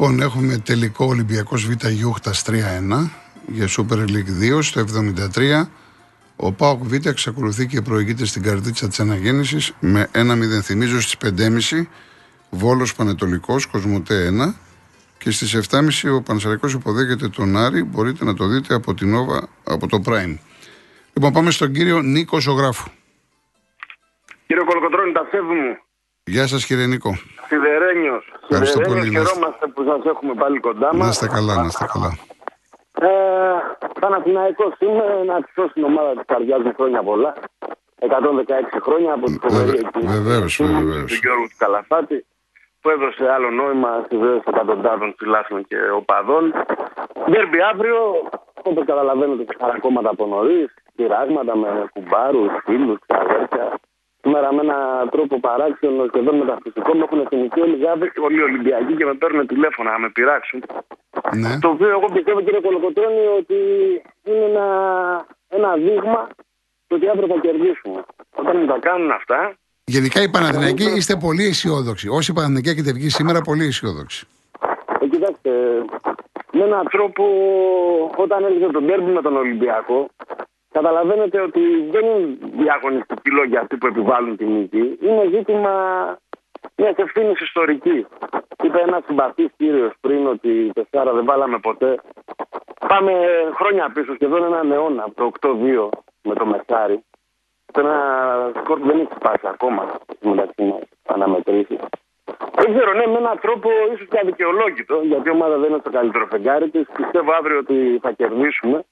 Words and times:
Λοιπόν, 0.00 0.20
έχουμε 0.20 0.56
τελικό 0.56 1.04
Ολυμπιακό 1.06 1.56
Β' 1.56 1.86
Γιούχτας 1.86 2.42
3-1 2.42 3.10
για 3.46 3.68
Super 3.68 3.96
League 3.96 4.58
2 4.58 4.62
στο 4.62 4.80
73. 4.80 5.68
Ο 6.36 6.52
Πάοκ 6.52 6.82
Β 6.82 7.06
εξακολουθεί 7.06 7.66
και 7.66 7.80
προηγείται 7.80 8.24
στην 8.24 8.42
καρδίτσα 8.42 8.88
της 8.88 9.00
αναγέννησης 9.00 9.74
με 9.80 10.08
1-0. 10.12 10.60
Θυμίζω 10.62 11.00
στις 11.00 11.16
5.30 11.16 11.86
Βόλος 12.50 12.94
Πανετολικός, 12.94 13.66
Κοσμοτέ 13.66 14.26
1. 14.26 14.54
Και 15.18 15.30
στις 15.30 15.54
7.30 15.70 16.14
ο 16.14 16.22
Πανσαρικό 16.22 16.68
υποδέχεται 16.68 17.28
τον 17.28 17.56
Άρη. 17.56 17.82
Μπορείτε 17.82 18.24
να 18.24 18.34
το 18.34 18.46
δείτε 18.46 18.74
από, 18.74 18.94
την 18.94 19.14
Nova, 19.14 19.42
από 19.64 19.86
το 19.86 20.02
Prime. 20.06 20.38
Λοιπόν, 21.12 21.32
πάμε 21.32 21.50
στον 21.50 21.72
κύριο 21.72 22.02
Νίκο 22.02 22.40
Ζωγράφου. 22.40 22.90
Κύριο 24.46 24.64
Κολοκοτρώνη, 24.64 25.12
τα 25.12 25.22
μου. 25.42 25.78
Γεια 26.24 26.46
σας, 26.46 26.66
κύριε 26.66 26.86
Νίκο. 26.86 27.18
Σιδερένιος. 27.50 28.24
Ευχαριστώ 28.42 28.80
πολύ. 28.80 29.10
Χαιρόμαστε 29.10 29.66
που 29.74 29.82
σας 29.88 30.00
έχουμε 30.12 30.34
πάλι 30.34 30.58
κοντά 30.60 30.88
μας. 30.94 31.02
Να 31.04 31.08
είστε 31.08 31.26
καλά, 31.36 31.54
να 31.54 31.66
είστε 31.70 31.86
καλά. 31.92 32.10
Ε, 33.08 33.10
Παναθηναϊκός 34.00 34.72
είμαι 34.78 35.06
να 35.26 35.34
αφήσω 35.36 35.68
στην 35.68 35.84
ομάδα 35.84 36.12
της 36.12 36.24
καρδιάς 36.26 36.62
μου 36.62 36.72
χρόνια 36.76 37.02
πολλά. 37.02 37.34
116 38.00 38.80
χρόνια 38.86 39.12
από 39.12 39.26
την 39.26 39.40
φοβερή 39.42 39.78
εκεί. 39.78 40.06
Βεβαίως, 40.16 40.60
βεβαίως. 40.62 41.10
Του 41.12 41.18
Γιώργου 41.22 41.46
του 41.50 41.58
Καλαφάτη 41.58 42.26
που 42.80 42.90
έδωσε 42.90 43.24
άλλο 43.34 43.50
νόημα 43.50 44.02
στη 44.04 44.16
ζωή 44.22 44.36
εκατοντάδων 44.46 45.14
φιλάθλων 45.18 45.66
και 45.66 45.76
οπαδών. 46.00 46.44
Δέρμπι 47.26 47.60
αύριο, 47.72 47.98
όπως 48.62 48.84
καταλαβαίνετε, 48.86 49.42
και 49.44 49.56
χαρακόμματα 49.60 50.10
από 50.10 50.26
νωρίς, 50.26 50.68
πειράγματα 50.96 51.56
με 51.56 51.68
κουμπάρους, 51.92 52.50
φίλους, 52.64 52.98
ξαδέρφια. 53.06 53.66
Σήμερα 54.22 54.54
με 54.54 54.60
έναν 54.62 55.08
τρόπο 55.10 55.40
παράξενο 55.40 56.06
σχεδόν 56.10 56.36
μεταφυσικό 56.36 56.94
μου 56.94 57.02
έχουν 57.06 57.26
θυμηθεί 57.28 57.60
όλοι 57.60 57.76
οι 57.80 58.20
όλοι 58.26 58.38
οι 58.40 58.42
Ολυμπιακοί 58.42 58.92
και 58.96 59.04
με 59.04 59.14
παίρνουν 59.14 59.46
τηλέφωνα 59.46 59.90
να 59.90 59.98
με 59.98 60.08
πειράξουν. 60.10 60.62
Ναι. 61.36 61.58
Το 61.58 61.68
οποίο 61.68 61.88
εγώ 61.88 62.06
πιστεύω 62.14 62.40
κύριε 62.40 62.60
Κολοκοτρώνη 62.60 63.24
ότι 63.38 63.58
είναι 64.24 64.44
ένα, 64.52 64.66
ένα 65.48 65.70
δείγμα 65.76 66.28
το 66.86 66.94
ότι 66.96 67.08
αύριο 67.08 67.26
θα 67.26 67.38
κερδίσουμε. 67.40 68.00
Όταν 68.40 68.56
μου 68.58 68.66
τα 68.66 68.78
κάνουν 68.80 69.10
αυτά. 69.10 69.54
Γενικά 69.84 70.22
οι 70.22 70.30
Παναθηναϊκοί 70.30 70.84
είστε 70.96 71.16
πολύ 71.16 71.44
αισιόδοξοι. 71.46 72.08
Όσοι 72.08 72.32
Παναθηναϊκοί 72.32 72.68
έχετε 72.68 72.92
βγει 72.92 73.08
σήμερα 73.08 73.40
πολύ 73.40 73.64
αισιόδοξοι. 73.64 74.26
Ε, 75.00 75.06
κοιτάξτε, 75.06 75.50
με 76.52 76.64
έναν 76.64 76.86
τρόπο 76.90 77.24
όταν 78.16 78.44
έρχεται 78.44 78.66
το 78.66 78.82
τέρμι 78.82 79.10
με 79.12 79.22
τον 79.22 79.36
Ολυμπιακό, 79.36 80.08
καταλαβαίνετε 80.72 81.40
ότι 81.40 81.60
δεν 81.90 82.04
είναι 82.04 82.38
διαγωνιστική 82.40 83.30
λόγια 83.30 83.60
αυτοί 83.60 83.76
που 83.76 83.86
επιβάλλουν 83.86 84.36
την 84.36 84.48
νίκη. 84.48 84.98
Είναι 85.00 85.28
ζήτημα 85.34 85.72
μιας 86.76 86.96
ευθύνης 86.96 87.40
ιστορική. 87.40 88.06
Είπε 88.62 88.80
ένας 88.80 89.02
συμπαθής 89.06 89.50
κύριος 89.56 89.92
πριν 90.00 90.26
ότι 90.26 90.70
Τεσσάρα 90.74 91.12
δεν 91.12 91.24
βάλαμε 91.24 91.58
ποτέ. 91.58 92.00
Πάμε 92.88 93.12
χρόνια 93.54 93.90
πίσω, 93.94 94.14
σχεδόν 94.14 94.44
έναν 94.44 94.72
αιώνα, 94.72 95.02
από 95.02 95.14
το 95.14 95.24
8-2 95.40 95.88
με 96.22 96.34
το 96.34 96.46
Μεσάρι. 96.46 97.04
Ένα 97.74 97.96
σκορ 98.60 98.78
που 98.78 98.86
δεν 98.86 98.98
έχει 99.00 99.12
σπάσει 99.14 99.46
ακόμα 99.46 99.90
μεταξύ 100.20 100.62
μας 100.62 100.80
αναμετρήσει. 101.06 101.78
Δεν 102.54 102.74
ξέρω, 102.74 102.92
ναι, 102.92 103.06
με 103.06 103.18
έναν 103.18 103.38
τρόπο 103.40 103.68
ίσως 103.94 104.06
και 104.10 104.18
αδικαιολόγητο, 104.22 105.00
γιατί 105.02 105.28
η 105.28 105.32
ομάδα 105.32 105.56
δεν 105.58 105.70
είναι 105.70 105.78
στο 105.80 105.90
καλύτερο 105.90 106.26
φεγγάρι 106.26 106.70
τη. 106.70 106.80
Πιστεύω 106.96 107.32
αύριο 107.32 107.58
ότι 107.58 107.98
θα 108.02 108.12
κερδίσουμε. 108.12 108.84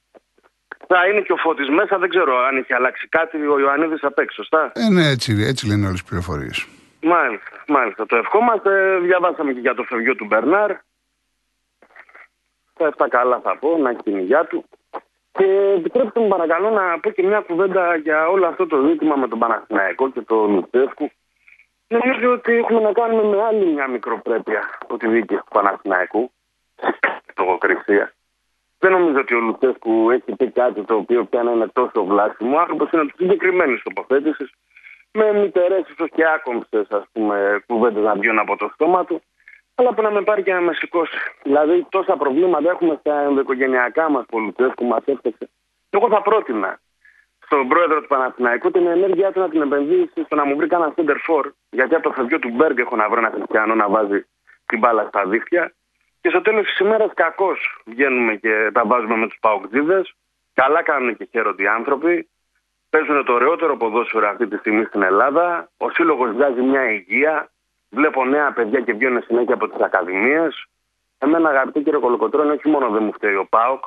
Θα 0.91 1.07
είναι 1.07 1.21
και 1.21 1.33
ο 1.33 1.35
Φώτης 1.35 1.69
μέσα, 1.69 1.97
δεν 1.97 2.09
ξέρω 2.09 2.37
αν 2.37 2.57
έχει 2.57 2.73
αλλάξει 2.73 3.07
κάτι 3.07 3.47
ο 3.47 3.59
Ιωαννίδης 3.59 4.03
απ' 4.03 4.19
έξω, 4.19 4.35
σωστά; 4.35 4.71
Ε, 4.75 4.89
ναι, 4.89 5.05
έτσι, 5.09 5.43
έτσι 5.47 5.67
λένε 5.67 5.85
όλες 5.87 6.01
τι 6.01 6.07
πληροφορίες. 6.07 6.67
Μάλιστα, 7.01 7.63
μάλιστα. 7.67 8.05
Το 8.05 8.15
ευχόμαστε. 8.15 8.99
Διαβάσαμε 8.99 9.53
και 9.53 9.59
για 9.59 9.75
το 9.75 9.83
φευγείο 9.83 10.15
του 10.15 10.25
Μπερνάρ. 10.25 10.71
Τα 12.77 12.87
αυτά 12.87 13.07
καλά 13.07 13.39
θα 13.39 13.57
πω, 13.57 13.77
να 13.77 13.89
έχει 13.89 14.03
την 14.03 14.17
υγειά 14.17 14.45
του. 14.45 14.65
Και 15.31 15.73
επιτρέψτε 15.77 16.19
μου 16.19 16.27
παρακαλώ 16.27 16.69
να 16.69 16.99
πω 16.99 17.09
και 17.09 17.23
μια 17.23 17.39
κουβέντα 17.39 17.95
για 17.95 18.27
όλο 18.27 18.47
αυτό 18.47 18.67
το 18.67 18.87
ζήτημα 18.87 19.15
με 19.15 19.27
τον 19.27 19.39
Παναθηναϊκό 19.39 20.11
και 20.11 20.21
τον 20.21 20.51
Λουτσέσκου. 20.53 21.11
Νομίζω 21.87 22.31
ότι 22.33 22.53
έχουμε 22.53 22.79
να 22.79 22.91
κάνουμε 22.91 23.23
με 23.23 23.43
άλλη 23.43 23.65
μια 23.65 23.87
μικροπρέπεια 23.87 24.69
από 24.81 24.97
τη 24.97 25.07
δίκη 25.07 25.35
του 25.35 25.47
Παναθηναϊκού. 25.51 26.31
Λογοκρισία. 27.37 28.13
Δεν 28.79 28.91
νομίζω 28.91 29.19
ότι 29.19 29.35
ο 29.35 29.39
Λουτσέσκου 29.39 30.09
έχει 30.09 30.35
πει 30.35 30.51
κάτι 30.51 30.81
το 30.83 30.95
οποίο 30.95 31.25
πια 31.25 31.43
να 31.43 31.51
είναι 31.51 31.67
τόσο 31.73 32.05
βλάσιμο. 32.05 32.55
Ο 32.55 32.59
άνθρωπος 32.59 32.91
είναι 32.91 33.05
συγκεκριμένη 33.17 33.81
τοποθέτησης 33.83 34.49
με 35.11 35.33
μητερέ 35.33 35.79
ίσω 35.91 36.07
και 36.07 36.25
άκομψες 36.35 36.87
κουβέντες 37.65 38.03
να 38.03 38.15
βγουν 38.15 38.39
από 38.39 38.57
το 38.57 38.69
στόμα 38.73 39.05
του, 39.05 39.21
αλλά 39.75 39.93
που 39.93 40.01
να 40.01 40.11
με 40.11 40.21
πάρει 40.21 40.43
και 40.43 40.53
να 40.53 40.61
με 40.61 40.73
σηκώσει. 40.73 41.17
Δηλαδή, 41.43 41.85
τόσα 41.89 42.17
προβλήματα 42.17 42.69
έχουμε 42.69 42.97
στα 42.99 43.19
ενδοοικογενειακά 43.19 44.09
μας 44.09 44.25
πολιτέ 44.25 44.67
που 44.67 44.85
μας 44.85 45.03
έφτιαξε. 45.05 45.49
Εγώ 45.89 46.09
θα 46.09 46.21
πρότεινα 46.21 46.79
στον 47.45 47.67
πρόεδρο 47.67 48.01
του 48.01 48.07
Παναθηναϊκού 48.07 48.71
την 48.71 48.87
ενέργειά 48.87 49.31
του 49.31 49.39
να 49.39 49.49
την 49.49 49.61
επενδύσει 49.61 50.23
στο 50.25 50.35
να 50.35 50.45
μου 50.45 50.55
βρει 50.55 50.67
κανένα 50.67 50.93
center 50.95 51.15
for. 51.27 51.43
Γιατί 51.69 51.95
από 51.95 52.03
το 52.03 52.11
φευγείο 52.11 52.39
του 52.39 52.49
Μπέργκ 52.49 52.77
έχω 52.79 52.95
να 52.95 53.09
βρω 53.09 53.19
ένα 53.19 53.31
χριστιανό 53.33 53.75
να 53.75 53.89
βάζει 53.89 54.25
την 54.65 54.79
μπάλα 54.79 55.05
στα 55.07 55.25
δίχτυα. 55.25 55.73
Και 56.21 56.29
στο 56.29 56.41
τέλος 56.41 56.65
της 56.65 56.79
ημέρας, 56.79 57.11
κακώς 57.13 57.81
βγαίνουμε 57.85 58.35
και 58.35 58.69
τα 58.73 58.85
βάζουμε 58.85 59.15
με 59.15 59.27
τους 59.27 59.37
παοκτζίδες. 59.41 60.13
Καλά 60.53 60.83
κάνουν 60.83 61.17
και 61.17 61.27
χαίρονται 61.31 61.63
οι 61.63 61.67
άνθρωποι 61.67 62.27
παίζουν 62.89 63.25
το 63.25 63.33
ωραιότερο 63.33 63.77
ποδόσφαιρο 63.77 64.29
αυτή 64.29 64.47
τη 64.47 64.57
στιγμή 64.57 64.83
στην 64.83 65.01
Ελλάδα. 65.01 65.69
Ο 65.77 65.89
σύλλογος 65.89 66.31
βγάζει 66.31 66.61
μια 66.61 66.91
υγεία. 66.91 67.49
Βλέπω 67.89 68.25
νέα 68.25 68.51
παιδιά 68.51 68.79
και 68.79 68.93
βγαίνουν 68.93 69.21
συνέχεια 69.21 69.53
από 69.53 69.67
τις 69.67 69.81
ακαδημίες. 69.81 70.65
Εμένα, 71.17 71.49
αγαπητή 71.49 71.81
κύριε 71.83 71.99
Κολοκοτρόνη, 71.99 72.51
όχι 72.51 72.69
μόνο 72.69 72.89
δεν 72.89 73.03
μου 73.03 73.13
φταίει 73.13 73.35
ο 73.35 73.45
ΠΑΟΚ. 73.49 73.83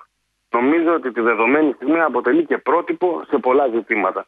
Νομίζω 0.50 0.94
ότι 0.94 1.12
τη 1.12 1.20
δεδομένη 1.20 1.72
στιγμή 1.72 2.00
αποτελεί 2.00 2.47
και 2.47 2.59
πρότυπο 2.59 3.22
σε 3.28 3.38
πολλά 3.38 3.69
ζητήματα. 3.69 4.26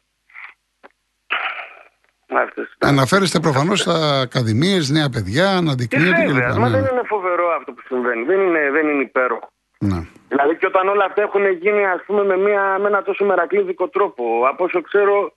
Αναφέρεστε 2.77 3.39
προφανώς 3.39 3.79
στα 3.79 4.19
ακαδημίες, 4.21 4.89
νέα 4.89 5.09
παιδιά, 5.09 5.49
αναδεικνύεται 5.49 6.23
κλπ. 6.23 6.33
Βέβαια, 6.33 6.55
μα 6.55 6.69
δεν 6.69 6.85
είναι 6.91 7.01
φοβερό 7.05 7.47
αυτό 7.57 7.71
που 7.71 7.81
συμβαίνει. 7.87 8.23
Δεν 8.23 8.39
είναι, 8.39 8.69
δεν 8.71 8.87
είναι 8.87 9.01
υπέροχο. 9.01 9.49
Ναι. 9.79 9.99
Δηλαδή 10.27 10.55
και 10.59 10.65
όταν 10.65 10.87
όλα 10.87 11.05
αυτά 11.05 11.21
έχουν 11.21 11.45
γίνει 11.51 11.85
ας 11.85 12.01
πούμε 12.05 12.23
με, 12.23 12.37
μια, 12.37 12.77
με 12.81 12.87
ένα 12.87 13.01
τόσο 13.03 13.25
μερακλείδικο 13.25 13.87
τρόπο. 13.87 14.23
Από 14.51 14.63
όσο 14.63 14.81
ξέρω 14.81 15.33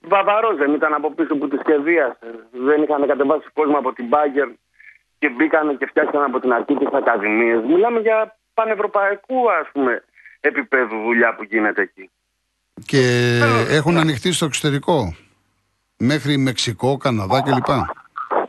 Βαβαρός 0.00 0.56
δεν 0.56 0.74
ήταν 0.74 0.94
από 0.94 1.14
πίσω 1.14 1.36
που 1.36 1.48
τη 1.48 1.56
σχεδίασε. 1.56 2.28
Δεν 2.68 2.82
είχαν 2.82 3.06
κατεβάσει 3.06 3.46
κόσμο 3.52 3.78
από 3.78 3.92
την 3.92 4.06
Μπάγκερ 4.06 4.48
και 5.18 5.28
μπήκαν 5.28 5.78
και 5.78 5.86
φτιάξαν 5.86 6.22
από 6.22 6.40
την 6.40 6.52
αρχή 6.52 6.74
τις 6.74 6.92
ακαδημίες. 6.92 7.60
Μιλάμε 7.64 8.00
για 8.00 8.36
πανευρωπαϊκού 8.54 9.50
ας 9.60 9.68
πούμε 9.72 10.04
επίπεδου 10.40 10.96
δουλειά 11.06 11.34
που 11.34 11.42
γίνεται 11.42 11.82
εκεί. 11.82 12.10
Και 12.86 13.02
έχουν 13.68 13.96
ανοιχτεί 13.96 14.32
στο 14.32 14.44
εξωτερικό. 14.44 15.14
Μέχρι 16.10 16.38
Μεξικό, 16.38 16.96
Καναδά 16.96 17.42
κλπ. 17.42 17.72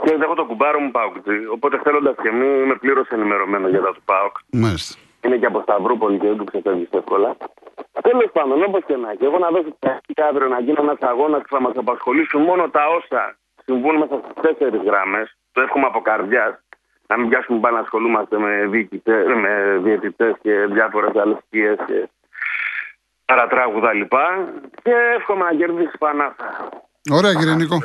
Και 0.03 0.17
εγώ 0.23 0.33
το 0.33 0.45
κουμπάρο 0.45 0.79
μου 0.79 0.91
πάω. 0.91 1.11
Οπότε 1.51 1.79
θέλοντας 1.83 2.15
και 2.21 2.27
εμείς 2.27 2.63
είμαι 2.63 2.75
πλήρως 2.75 3.07
ενημερωμένος 3.07 3.69
για 3.69 3.81
τα 3.81 3.91
του 3.93 4.01
ΠΑΟΚ. 4.05 4.35
Μάλιστα 4.51 4.99
είναι 5.25 5.37
και 5.37 5.45
από 5.45 5.61
Σταυρούπολη 5.61 6.17
και 6.19 6.27
δεν 6.27 6.37
του 6.37 6.43
ξεφεύγει 6.43 6.87
εύκολα. 6.91 7.37
Τέλος 8.01 8.29
πάντων, 8.33 8.63
όπως 8.63 8.81
και 8.85 8.95
να 8.95 9.09
έχει, 9.11 9.23
εγώ 9.23 9.37
να 9.37 9.49
δώσω 9.49 9.77
την 10.05 10.23
αύριο 10.29 10.47
να 10.47 10.59
γίνει 10.59 10.77
ένας 10.79 10.97
αγώνας 10.99 11.41
που 11.41 11.55
θα 11.55 11.61
μας 11.61 11.75
απασχολήσουν 11.75 12.41
μόνο 12.41 12.69
τα 12.69 12.87
όσα 12.87 13.37
συμβούν 13.65 13.95
μέσα 13.97 14.15
στις 14.23 14.41
τέσσερις 14.41 14.81
γράμμες. 14.85 15.37
Το 15.51 15.61
εύχομαι 15.61 15.85
από 15.85 16.01
καρδιά. 16.01 16.63
Να 17.07 17.17
μην 17.17 17.29
πιάσουμε 17.29 17.59
πάλι 17.59 17.75
να 17.75 17.81
ασχολούμαστε 17.81 18.37
με, 18.37 18.51
με 19.43 19.79
διαιτητές 19.83 20.35
και 20.41 20.53
διάφορες 20.65 21.15
άλλες 21.15 21.37
σκιές 21.45 21.77
και 21.87 22.09
παρατράγουδα 23.25 23.93
λοιπά. 23.93 24.25
Και 24.83 24.93
εύχομαι 25.17 25.43
να 25.43 25.53
κερδίσει 25.53 25.97
πανάθα. 25.97 26.47
Ωραία, 27.09 27.33
κύριε 27.33 27.55
Νίκο. 27.55 27.77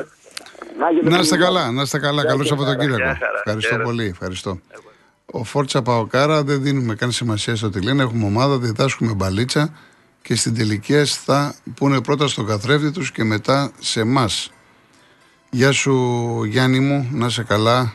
Να 1.03 1.19
είστε 1.19 1.37
καλά, 1.37 1.71
να 1.71 1.83
είστε 1.83 1.99
καλά. 1.99 2.27
Καλό 2.27 2.45
Σαββατοκύριακο. 2.45 3.19
Ευχαριστώ 3.37 3.77
πολύ. 3.77 4.05
Ευχαριστώ. 4.05 4.61
Ο 5.27 5.45
Φόρτσα 5.45 5.83
Παοκάρα 5.83 6.43
δεν 6.45 6.63
δίνουμε 6.63 6.95
καν 6.95 7.13
σημασία 7.13 7.57
στο 7.57 7.71
τι 7.71 7.81
λένε. 7.81 8.03
Έχουμε 8.03 8.25
ομάδα, 8.25 8.59
διδάσκουμε 8.59 9.13
μπαλίτσα 9.13 9.73
και 10.23 10.35
στην 10.35 10.55
τελική 10.55 11.05
θα 11.05 11.55
πούνε 11.75 12.01
πρώτα 12.01 12.29
στον 12.29 12.47
καθρέφτη 12.47 12.91
τους 12.91 13.13
και 13.13 13.25
μετά 13.25 13.71
σε 13.79 14.01
εμάς. 14.01 14.53
Γεια 15.51 15.73
σου 15.73 16.45
Γιάννη 16.45 16.81
μου, 16.81 17.09
να 17.13 17.29
σε 17.29 17.43
καλά, 17.43 17.95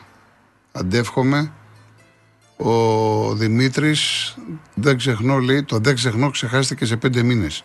αντεύχομαι. 0.72 1.52
Ο 2.56 3.34
Δημήτρης, 3.34 4.34
δεν 4.74 4.96
ξεχνώ 4.96 5.38
λέει, 5.38 5.62
το 5.62 5.78
δεν 5.78 5.94
ξεχνώ 5.94 6.30
ξεχάστηκε 6.30 6.84
σε 6.84 6.96
πέντε 6.96 7.22
μήνες. 7.22 7.64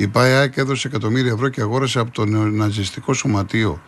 Η 0.00 0.08
ΠΑΕ 0.08 0.32
ΑΕΚ 0.32 0.56
έδωσε 0.56 0.88
εκατομμύρια 0.88 1.32
ευρώ 1.32 1.48
και 1.48 1.60
αγόρασε 1.60 1.98
από 1.98 2.10
το 2.10 2.24
ναζιστικό 2.26 3.12
σωματείο 3.12 3.82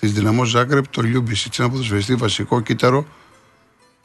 της 0.00 0.12
Δυναμό 0.12 0.44
Ζάγκρεπ 0.44 0.88
το 0.88 1.02
Λιούμπισιτς, 1.02 1.58
ένα 1.58 1.70
ποδοσφαιριστή 1.70 2.14
βασικό 2.14 2.60
κύτταρο 2.60 3.06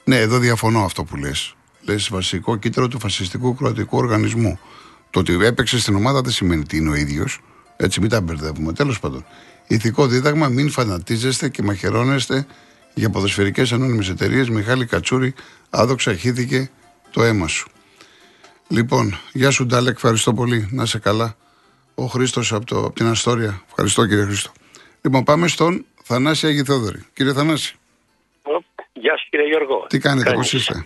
ναι, 0.08 0.20
εδώ 0.20 0.38
διαφωνώ 0.38 0.84
αυτό 0.84 1.04
που 1.04 1.16
λες. 1.16 1.56
Λες 1.82 2.10
βασικό 2.10 2.56
κύτταρο 2.56 2.88
του 2.88 3.00
φασιστικού 3.00 3.56
κροατικού 3.56 3.98
οργανισμού. 3.98 4.60
Το 5.10 5.20
ότι 5.20 5.46
έπαιξε 5.46 5.80
στην 5.80 5.96
ομάδα 5.96 6.22
δεν 6.22 6.32
σημαίνει 6.32 6.62
ότι 6.62 6.78
είναι 6.78 6.90
ο 6.90 6.96
ίδιος. 6.96 7.40
Έτσι, 7.76 8.00
μην 8.00 8.10
τα 8.10 8.22
μπερδεύουμε. 8.22 8.74
Τέλος 8.74 9.00
πάντων, 9.00 9.26
ηθικό 9.68 10.08
δίδαγμα, 10.08 10.48
μην 10.48 10.70
φανατίζεστε 10.70 11.50
και 11.50 11.64
μαχαιρώνεστε 11.64 12.46
για 12.94 13.10
ποδοσφαιρικές 13.10 13.72
ανώνυμες 13.72 14.10
εταιρείες. 14.10 14.50
Μιχάλη 14.50 14.86
Κατσούρη, 14.86 15.34
άδοξα 15.70 16.16
χύθηκε 16.16 16.70
το 17.12 17.24
αίμα 17.24 17.48
σου. 17.48 17.70
Λοιπόν, 18.68 19.20
γεια 19.34 19.52
σου 19.52 19.66
Ντάλεκ, 19.66 19.96
ευχαριστώ 19.96 20.34
πολύ. 20.34 20.68
Να 20.72 20.86
σε 20.86 21.00
καλά. 21.00 21.36
Ο 21.96 22.04
Χρήστος 22.06 22.54
από, 22.54 22.78
από 22.78 22.92
την 22.94 23.08
Αστόρια. 23.08 23.62
Ευχαριστώ 23.68 24.06
κύριε 24.08 24.24
Χρήστο. 24.24 24.52
Λοιπόν, 25.02 25.24
πάμε 25.24 25.48
στον 25.48 25.86
Θανάση 26.04 26.48
Αγιθόδωρη. 26.48 27.06
Κύριε 27.14 27.34
Θανάση. 27.34 27.76
Γεια 28.94 29.18
σου 29.18 29.28
κύριε 29.30 29.46
Γιώργο. 29.48 29.86
Τι 29.90 30.00
κάνετε, 30.00 30.32
πώς 30.34 30.54
είστε; 30.54 30.86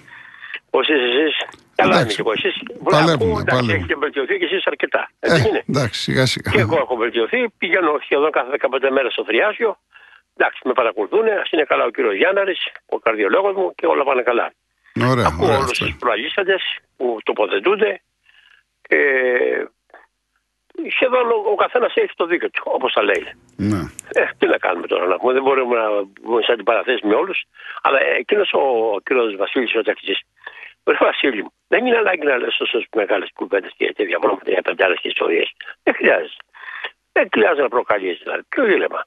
Πώς 0.69 0.87
είστε 0.87 1.03
εσείς; 1.03 1.35
Καλά 1.75 2.01
είμαι 2.01 2.09
και 2.13 2.15
εγώ. 2.19 2.31
Εσείς 2.31 2.53
παλεύουμε, 2.83 3.43
παλεύουμε. 3.43 3.73
Έχετε 3.73 3.95
βελτιωθεί 3.95 4.37
και 4.37 4.45
εσείς 4.45 4.65
αρκετά. 4.65 5.11
Ε, 5.19 5.33
Έτσι 5.33 5.47
είναι. 5.47 5.63
Εντάξει, 5.69 6.01
σιγά 6.01 6.25
σιγά. 6.25 6.51
Και 6.51 6.59
εγώ 6.59 6.75
έχω 6.77 6.95
βελτιωθεί. 6.95 7.49
Πηγαίνω 7.57 7.91
σχεδόν 8.03 8.31
κάθε 8.31 8.49
15 8.59 8.89
μέρες 8.91 9.11
στο 9.13 9.23
Θριάσιο. 9.25 9.77
Εντάξει, 10.37 10.59
με 10.67 10.73
παρακολουθούν. 10.73 11.25
Α 11.27 11.43
είναι 11.51 11.63
καλά 11.71 11.83
ο 11.85 11.89
κύριος 11.89 12.15
Γιάνναρης, 12.15 12.59
ο 12.85 12.97
καρδιολόγος 12.97 13.55
μου 13.55 13.73
και 13.75 13.85
όλα 13.85 14.03
πάνε 14.03 14.21
καλά. 14.21 14.47
Ωραία, 15.11 15.25
Ακούω 15.31 15.45
ωραία. 15.47 15.57
όλους 15.57 15.77
τους 15.77 15.95
προαλήσαντες 15.99 16.61
που 16.97 17.17
τοποθετούνται. 17.23 18.01
Και 18.87 18.97
σχεδόν 20.89 21.31
ο, 21.31 21.35
ο 21.51 21.55
καθένας 21.55 21.93
έχει 21.95 22.13
το 22.15 22.25
δίκιο 22.25 22.49
του, 22.49 22.61
όπως 22.65 22.93
τα 22.93 23.03
λέει. 23.03 23.23
Ναι. 23.55 23.81
Ε, 24.13 24.25
τι 24.37 24.45
να 24.47 24.57
κάνουμε 24.57 24.87
τώρα 24.87 25.05
να 25.05 25.17
πούμε, 25.17 25.33
δεν 25.33 25.43
μπορούμε 25.43 25.75
να 25.77 25.89
μπούμε 26.21 26.41
σε 26.41 26.51
αντιπαραθέσει 26.51 27.07
με 27.07 27.15
όλους. 27.15 27.43
Αλλά 27.81 27.99
εκείνος 28.01 28.49
ο 28.53 28.63
κύριος 29.03 29.35
Βασίλης 29.35 29.75
ο 29.75 29.81
ταξιτζή, 29.81 30.15
Ρε 30.89 30.97
Βασίλη 30.99 31.43
μου, 31.43 31.51
δεν 31.67 31.85
είναι 31.85 31.97
ανάγκη 31.97 32.25
να 32.25 32.37
λες 32.37 32.55
τόσο 32.57 32.81
μεγάλες 32.95 33.29
κουβέντες 33.33 33.73
και 33.77 33.93
τέτοια 33.93 34.19
πράγματα 34.19 34.51
για 34.51 34.61
πεντάρε 34.61 34.93
και 34.93 35.07
ιστορίες. 35.07 35.51
Δεν 35.83 35.93
χρειάζεται. 35.93 36.43
Δεν 37.11 37.27
χρειάζεται 37.31 37.61
να 37.61 37.69
προκαλείς 37.69 38.19
δηλαδή. 38.23 38.43
Ποιο 38.49 38.63
δίλημα. 38.63 39.05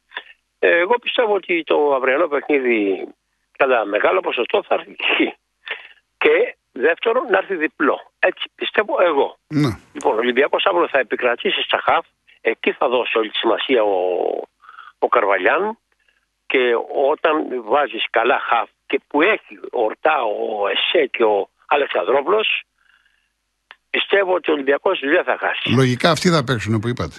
Ε, 0.59 0.77
εγώ 0.77 0.99
πιστεύω 0.99 1.35
ότι 1.35 1.63
το 1.63 1.95
αυριανό 1.95 2.27
παιχνίδι 2.29 3.09
κατά 3.57 3.85
μεγάλο 3.85 4.21
ποσοστό 4.21 4.63
θα 4.63 4.75
έρθει 4.75 4.97
χ. 5.05 5.21
Και 6.19 6.57
δεύτερον 6.73 7.27
να 7.31 7.39
έρθει 7.39 7.55
διπλό. 7.55 8.12
Έτσι 8.29 8.45
πιστεύω 8.55 8.95
εγώ. 9.03 9.29
ναι. 9.49 9.73
Λοιπόν, 9.93 10.15
ο 10.15 10.19
Ολυμπιακός 10.25 10.65
αύριο 10.67 10.89
θα 10.89 10.99
επικρατήσει 10.99 11.63
στα 11.63 11.79
χαφ. 11.87 12.07
Εκεί 12.41 12.73
θα 12.73 12.89
δώσει 12.89 13.19
όλη 13.19 13.31
τη 13.31 13.37
σημασία 13.37 13.83
ο, 13.83 13.99
ο 14.99 15.09
Καρβαλιάν. 15.09 15.79
Και 16.47 16.63
όταν 17.11 17.63
βάζεις 17.65 18.05
καλά 18.11 18.39
χαφ 18.49 18.69
και 18.87 19.01
που 19.09 19.23
έχει 19.23 19.55
Όρτα, 19.71 20.17
ο 20.23 20.69
Έσε 20.69 21.07
και 21.07 21.25
ο 21.25 21.49
Αλεξανδρόπουλος, 21.67 22.63
πιστεύω 23.91 24.35
ότι 24.35 24.51
ο 24.51 24.53
Ολυμπιακός 24.53 25.01
δεν 25.15 25.25
θα 25.25 25.37
χάσει. 25.39 25.69
Λογικά 25.75 26.11
αυτοί 26.11 26.29
θα 26.29 26.45
παίξουν 26.45 26.81
που 26.81 26.89
είπατε. 26.89 27.17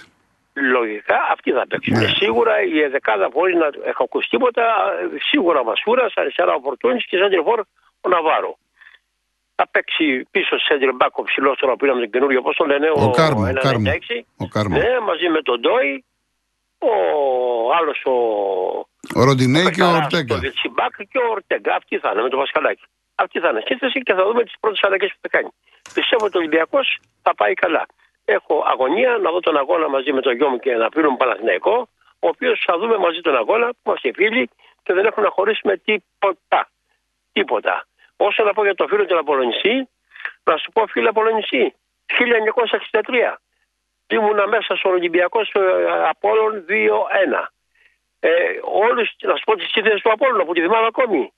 Λογικά 0.54 1.18
αυτοί 1.32 1.50
θα 1.52 1.66
παίξουν. 1.68 1.98
Ναι. 1.98 2.08
Σίγουρα 2.08 2.62
ενδεκάδα 2.62 3.28
μπορεί 3.32 3.56
να 3.56 3.68
έχω 3.84 4.02
ακούσει 4.02 4.28
τίποτα. 4.28 4.62
Σίγουρα 5.30 5.60
ο 5.60 5.64
Μασούρας, 5.64 6.12
αριστερά 6.16 6.54
ο 6.54 6.60
Φορτούνης 6.60 7.06
και 7.06 7.16
σέντερ 7.16 7.42
φορ 7.42 7.60
ο 8.00 8.08
Ναβάρο. 8.08 8.58
Θα 9.54 9.68
παίξει 9.70 10.26
πίσω 10.30 10.58
σε 10.58 10.64
σέντερ 10.68 10.98
μπακ 10.98 11.18
ο 11.18 11.22
ψηλός 11.22 11.56
τώρα 11.58 11.76
που 11.76 11.84
είδαμε 11.84 12.00
τον 12.00 12.10
καινούριο, 12.10 12.42
πώς 12.42 12.56
τον 12.56 12.66
λένε, 12.66 12.88
Ο 12.94 13.10
Κάρμο, 13.10 13.44
1,96. 13.46 13.54
ο 13.56 13.60
Κάρμο. 13.60 13.90
Ο 14.36 14.46
Κάρμο. 14.48 14.76
Ναι, 14.76 15.00
μαζί 15.00 15.28
με 15.28 15.42
τον 15.42 15.60
Ντόι, 15.60 16.04
ο 16.78 16.92
άλλος 17.78 17.98
ο. 18.04 18.14
Ο 19.18 19.24
Ροντινέη 19.24 19.62
και 19.62 19.82
ο 19.82 19.86
Πεκαράς, 19.86 20.04
Ορτέγκα. 20.04 20.34
Το 20.34 20.40
Διτσιμπάκ 20.40 20.94
και 20.96 21.18
ο 21.18 21.26
Ορτέγκα. 21.30 21.74
Αυτοί 21.74 21.98
θα 21.98 22.10
είναι 22.12 22.22
με 22.22 22.28
το 22.28 22.36
Βασκαλάκι. 22.36 22.84
Αυτοί 23.14 23.40
θα 23.40 23.48
είναι 23.48 23.62
σύνθεση 23.66 23.98
και 24.06 24.14
θα 24.14 24.24
δούμε 24.26 24.42
τις 24.44 24.54
πρώτες 24.60 24.80
αλλαγές 24.82 25.10
που 25.12 25.18
θα 25.20 25.28
κάνει. 25.28 25.50
Πιστεύω 25.94 26.24
ότι 26.24 26.36
ο 26.36 26.40
Ολυμπιακός 26.40 26.98
θα 27.22 27.34
πάει 27.34 27.54
καλά. 27.54 27.86
Έχω 28.24 28.64
αγωνία 28.72 29.18
να 29.22 29.30
δω 29.30 29.40
τον 29.40 29.56
αγώνα 29.56 29.88
μαζί 29.88 30.12
με 30.12 30.20
τον 30.20 30.34
γιο 30.36 30.48
μου 30.48 30.58
και 30.58 30.72
να 30.74 30.88
πήρουμε 30.88 31.16
Παναθηναϊκό, 31.16 31.88
ο 32.24 32.28
οποίος 32.28 32.62
θα 32.66 32.78
δούμε 32.78 32.96
μαζί 32.98 33.20
τον 33.20 33.36
αγώνα 33.36 33.68
που 33.70 33.78
είμαστε 33.84 34.10
φίλοι 34.14 34.50
και 34.82 34.92
δεν 34.92 35.04
έχουμε 35.04 35.24
να 35.26 35.32
χωρίσουμε 35.32 35.76
τίποτα. 35.76 36.68
Τίποτα. 37.32 37.86
Όσο 38.16 38.44
να 38.44 38.52
πω 38.52 38.62
για 38.64 38.74
το 38.74 38.86
φίλο 38.86 39.06
του 39.06 39.18
Απολωνιστή, 39.18 39.88
να 40.44 40.56
σου 40.56 40.70
πω 40.72 40.86
φίλο 40.86 41.08
Απολωνιστή, 41.08 41.74
1963. 42.06 43.34
Ήμουνα 44.08 44.46
μέσα 44.46 44.76
στον 44.76 44.92
Ολυμπιακός 44.92 45.46
στο 45.46 45.60
ε, 45.60 46.08
Απόλλων 46.08 46.64
2-1. 46.68 47.46
Ε, 48.20 48.30
όλους, 48.62 49.14
να 49.22 49.36
σου 49.36 49.44
πω 49.44 49.56
τις 49.56 49.70
σύνθεσες 49.70 50.00
του 50.00 50.12
Απόλλωνα 50.12 50.44
που 50.44 50.52
τη 50.52 50.60
θυμάμαι 50.60 50.86
ακόμη. 50.86 51.32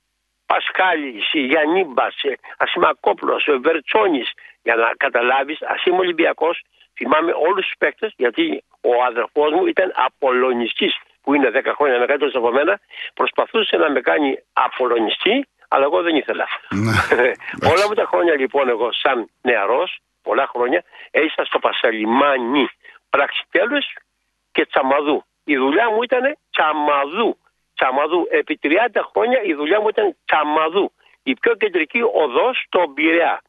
Πασχάλης, 0.46 1.31
Γιαννίμπας, 1.32 2.23
ε, 2.23 2.32
Ασημακόπουλος, 2.56 3.46
ε, 3.46 3.56
Βερτσόνης. 3.56 4.32
Για 4.62 4.75
να 4.75 4.93
καταλάβεις, 4.96 5.62
ας 5.62 5.84
είμαι 5.84 5.96
Ολυμπιακός, 5.96 6.62
θυμάμαι 6.96 7.32
όλους 7.32 7.64
τους 7.67 7.75
παίκτες, 7.79 8.12
γιατί 8.17 8.64
ο 8.81 9.02
αδερφός 9.02 9.52
μου 9.52 9.67
ήταν 9.67 9.93
Απολωνιστής, 9.94 10.94
που 11.22 11.34
είναι 11.34 11.50
10 11.50 11.75
χρόνια 11.75 11.99
μεγαλύτερος 11.99 12.34
από 12.34 12.50
μένα, 12.50 12.81
προσπαθούσε 13.14 13.76
να 13.76 13.90
με 13.90 14.00
κάνει 14.00 14.38
Απολωνιστή, 14.52 15.46
αλλά 15.69 15.85
εγώ 15.85 16.03
δεν 16.03 16.17
ήθελα. 16.17 16.47
Ναι. 16.71 16.93
Όλα 17.73 17.85
μου 17.89 17.95
τα 17.95 18.05
χρόνια 18.07 18.35
λοιπόν 18.35 18.69
εγώ 18.69 18.93
σαν 18.93 19.31
νεαρός, 19.43 19.99
πολλά 20.23 20.47
χρόνια, 20.53 20.85
έζησα 21.11 21.45
στο 21.45 21.59
Πασαλιμάνι 21.59 22.69
Πραξιτέλους 23.11 23.87
και 24.53 24.67
Τσαμαδού. 24.67 25.25
Η 25.45 25.57
δουλειά 25.57 25.91
μου 25.91 26.03
ήταν 26.03 26.37
Τσαμαδού. 26.51 27.39
Τσαμαδού. 27.75 28.27
Επί 28.31 28.59
30 28.63 28.69
χρόνια 29.11 29.43
η 29.43 29.55
δουλειά 29.55 29.81
μου 29.81 29.89
ήταν 29.89 30.17
Τσαμαδού. 30.25 30.93
Η 31.23 31.35
πιο 31.41 31.55
κεντρική 31.55 32.01
οδός 32.23 32.63
στο 32.67 32.81
Πειραιά 32.95 33.43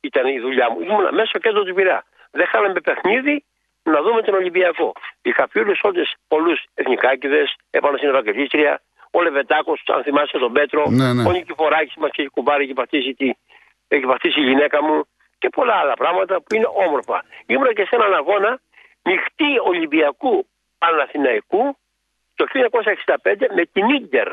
ήταν 0.00 0.26
η 0.26 0.38
δουλειά 0.40 0.70
μου. 0.70 0.80
Ήμουν 0.80 1.14
μέσα 1.14 1.28
στο 1.28 1.38
κέντρο 1.38 1.62
του 1.62 1.74
Πειραιά. 1.74 2.04
Δεν 2.30 2.46
χάλαμε 2.46 2.80
παιχνίδι 2.80 3.44
να 3.82 4.02
δούμε 4.02 4.22
τον 4.22 4.34
Ολυμπιακό. 4.34 4.92
Είχα 5.22 5.48
φίλου 5.48 5.74
όλε 5.82 6.02
πολλούς 6.28 6.64
εθνικάκιδε 6.74 7.42
επάνω 7.70 7.96
στην 7.96 8.08
Ευαγγελίστρια. 8.08 8.80
Ο 9.10 9.22
Λεβετάκο, 9.22 9.72
αν 9.86 10.02
θυμάστε 10.02 10.38
τον 10.38 10.52
Πέτρο. 10.52 10.86
Ναι, 10.90 11.12
ναι. 11.12 11.28
Ο 11.28 11.30
Νικηφοράκης 11.30 11.94
μας 11.96 12.10
έχει 12.14 12.28
κουμπάρει, 12.28 12.64
έχει 12.64 12.72
πατήσει, 12.72 13.14
τη, 13.14 13.30
έχει 13.88 14.06
πατήσει 14.06 14.40
η 14.40 14.44
γυναίκα 14.44 14.82
μου. 14.82 15.04
Και 15.38 15.48
πολλά 15.48 15.74
άλλα 15.74 15.94
πράγματα 15.94 16.34
που 16.42 16.54
είναι 16.54 16.68
όμορφα. 16.86 17.24
Ήμουν 17.46 17.74
και 17.74 17.84
σε 17.84 17.94
έναν 17.96 18.14
αγώνα 18.14 18.60
νυχτή 19.02 19.58
Ολυμπιακού 19.64 20.46
Παναθηναϊκού 20.78 21.76
το 22.34 22.44
1965 23.24 23.46
με 23.54 23.64
την 23.72 23.88
Ίντερ. 23.88 24.28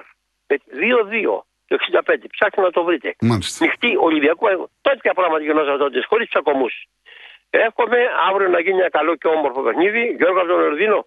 Με 0.48 0.56
2-2 0.56 1.44
το 1.68 1.76
65. 1.76 2.16
Ψάχνετε 2.32 2.62
να 2.62 2.72
το 2.72 2.84
βρείτε. 2.84 3.16
Μάλιστα. 3.22 3.66
Νυχτή 3.66 3.96
Ολυμπιακού. 3.98 4.70
Τέτοια 4.82 5.14
πράγματα 5.14 5.44
γινόταν 5.44 5.78
τότε, 5.78 6.04
χωρίς 6.08 6.30
τσακωμού. 6.30 6.68
Εύχομαι 7.50 7.98
αύριο 8.30 8.50
να 8.50 8.60
γίνει 8.60 8.80
ένα 8.80 8.90
καλό 8.90 9.16
και 9.16 9.28
όμορφο 9.28 9.62
παιχνίδι. 9.62 10.16
Γιώργος 10.18 10.42
από 10.42 10.52
τον 10.52 10.62
Ορδίνο, 10.62 11.06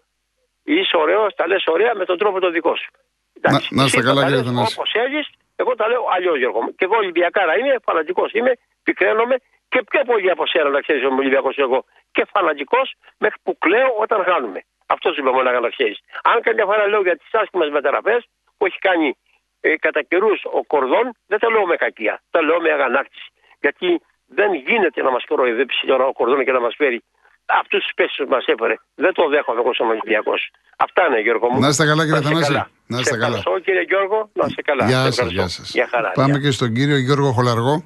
είσαι 0.65 0.97
ωραίος, 0.97 1.35
τα 1.35 1.47
λες 1.47 1.65
ωραία 1.67 1.95
με 1.95 2.05
τον 2.05 2.19
τρόπο 2.19 2.41
το 2.41 2.51
δικό 2.51 2.77
σου. 2.77 2.91
Να- 3.40 3.62
να 3.78 3.85
είστε 3.85 4.02
καλά, 4.09 4.21
κύριε 4.26 4.42
Θανάση. 4.42 4.75
Όπως 4.78 4.90
θέλει, 4.97 5.21
εγώ 5.57 5.75
τα 5.75 5.88
λέω 5.88 6.04
αλλιώς, 6.14 6.37
Γιώργο. 6.38 6.61
μου. 6.62 6.75
Και 6.75 6.85
εγώ 6.85 6.97
Ολυμπιακάρα 6.97 7.59
είμαι, 7.59 7.75
φανατικός 7.87 8.33
είμαι, 8.33 8.52
πικραίνομαι 8.83 9.37
και 9.68 9.83
πιο 9.90 10.00
πολύ 10.04 10.30
από 10.30 10.47
σένα 10.47 10.68
να 10.68 10.80
ξέρεις 10.80 11.02
είμαι 11.02 11.14
Ολυμπιακός 11.14 11.57
εγώ. 11.57 11.85
Και 12.12 12.26
φανατικός 12.33 12.95
μέχρι 13.18 13.38
που 13.42 13.59
κλαίω 13.59 13.90
όταν 14.04 14.25
χάνουμε. 14.28 14.61
Αυτός 14.87 15.14
σου 15.14 15.21
είπα 15.21 15.33
μόνο 15.33 15.61
να 15.61 15.68
ξέρεις. 15.68 15.99
Αν 16.23 16.42
καμιά 16.42 16.64
φορά 16.64 16.87
λέω 16.87 17.02
για 17.02 17.16
τις 17.16 17.28
άσχημες 17.40 17.71
μεταγραφές 17.71 18.21
που 18.57 18.66
έχει 18.66 18.78
κάνει 18.78 19.16
ε, 19.61 19.76
κατά 19.76 20.02
καιρούς 20.02 20.40
ο 20.45 20.64
Κορδόν, 20.73 21.07
δεν 21.26 21.38
τα 21.38 21.50
λέω 21.50 21.66
με 21.66 21.76
κακία. 21.76 22.23
Τα 22.30 22.42
λέω 22.42 22.61
με 22.61 22.71
αγανάκτηση. 22.73 23.28
Γιατί 23.61 24.00
δεν 24.26 24.54
γίνεται 24.54 25.02
να 25.02 25.11
μας 25.11 25.25
κοροϊδέψει 25.25 25.87
τώρα 25.87 26.04
ο 26.07 26.12
Κορδόν 26.12 26.45
και 26.45 26.52
να 26.52 26.61
μας 26.61 26.75
φέρει 26.76 27.02
αυτούς 27.47 27.80
τους 27.83 27.92
πέσει 27.95 28.25
που 28.25 28.30
μας 28.30 28.45
έφερε. 28.47 28.75
Δεν 28.95 29.12
το 29.14 29.28
δέχομαι 29.28 29.61
εγώ 29.61 29.75
σαν 29.75 29.88
Ολυμπιακός. 29.88 30.50
Αυτά 30.76 31.07
είναι, 31.07 31.21
Γιώργο 31.21 31.49
μου. 31.50 31.61
Να 31.61 31.68
είστε 31.68 31.85
καλά, 31.85 32.04
κύριε 32.04 32.18
είστε 32.18 32.33
Θανάση. 32.33 32.71
Καλά. 32.88 32.97
Να 32.97 32.99
είστε 33.00 33.14
Σε 33.14 33.21
καλά. 33.21 33.37
ευχαριστώ, 33.37 33.59
κύριε 33.64 33.83
Γιώργο. 33.83 34.30
Να 34.33 34.45
είστε 34.49 34.62
καλά. 34.62 34.87
Γεια 34.87 34.97
Σε 34.99 35.04
σας, 35.04 35.18
ευχαριστώ. 35.18 35.40
γεια 35.40 35.49
σας. 35.49 35.71
Γεια 35.71 35.87
χαρά. 35.88 36.11
Πάμε 36.14 36.30
Γεια. 36.30 36.40
και 36.40 36.50
στον 36.50 36.73
κύριο 36.73 36.97
Γιώργο 36.97 37.33
Χολαργό. 37.33 37.85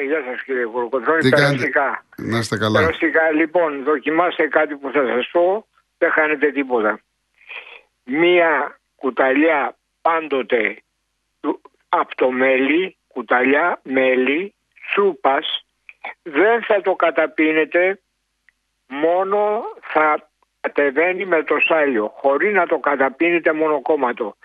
Ε, 0.00 0.02
γεια 0.04 0.22
σας 0.26 0.42
κύριε 0.42 0.64
Κουρκοτρώνη, 0.64 1.20
Τι 1.20 1.30
κάνετε; 1.30 1.46
περαστικά. 1.48 2.04
Να 2.16 2.38
είστε 2.38 2.56
καλά. 2.56 2.78
Περαστικά, 2.80 3.30
λοιπόν, 3.30 3.82
δοκιμάστε 3.84 4.46
κάτι 4.48 4.74
που 4.76 4.90
θα 4.90 5.06
σας 5.06 5.28
πω, 5.32 5.66
δεν 5.98 6.10
χάνετε 6.10 6.50
τίποτα. 6.52 7.00
Μία 8.04 8.78
κουταλιά 8.96 9.76
πάντοτε 10.02 10.76
του- 11.40 11.60
από 11.88 12.14
το 12.16 12.30
μέλι, 12.30 12.96
κουταλιά 13.08 13.80
μέλι, 13.82 14.54
σούπας, 14.94 15.64
δεν 16.22 16.62
θα 16.62 16.80
το 16.80 16.94
καταπίνετε, 16.94 18.00
μόνο 18.86 19.62
θα 19.80 20.27
κατεβαίνει 20.68 21.24
με 21.24 21.42
το 21.42 21.56
σάλιο, 21.58 22.12
χωρίς 22.16 22.52
να 22.52 22.66
το 22.66 22.78
καταπίνετε 22.78 23.52
μονοκόμματο. 23.52 24.36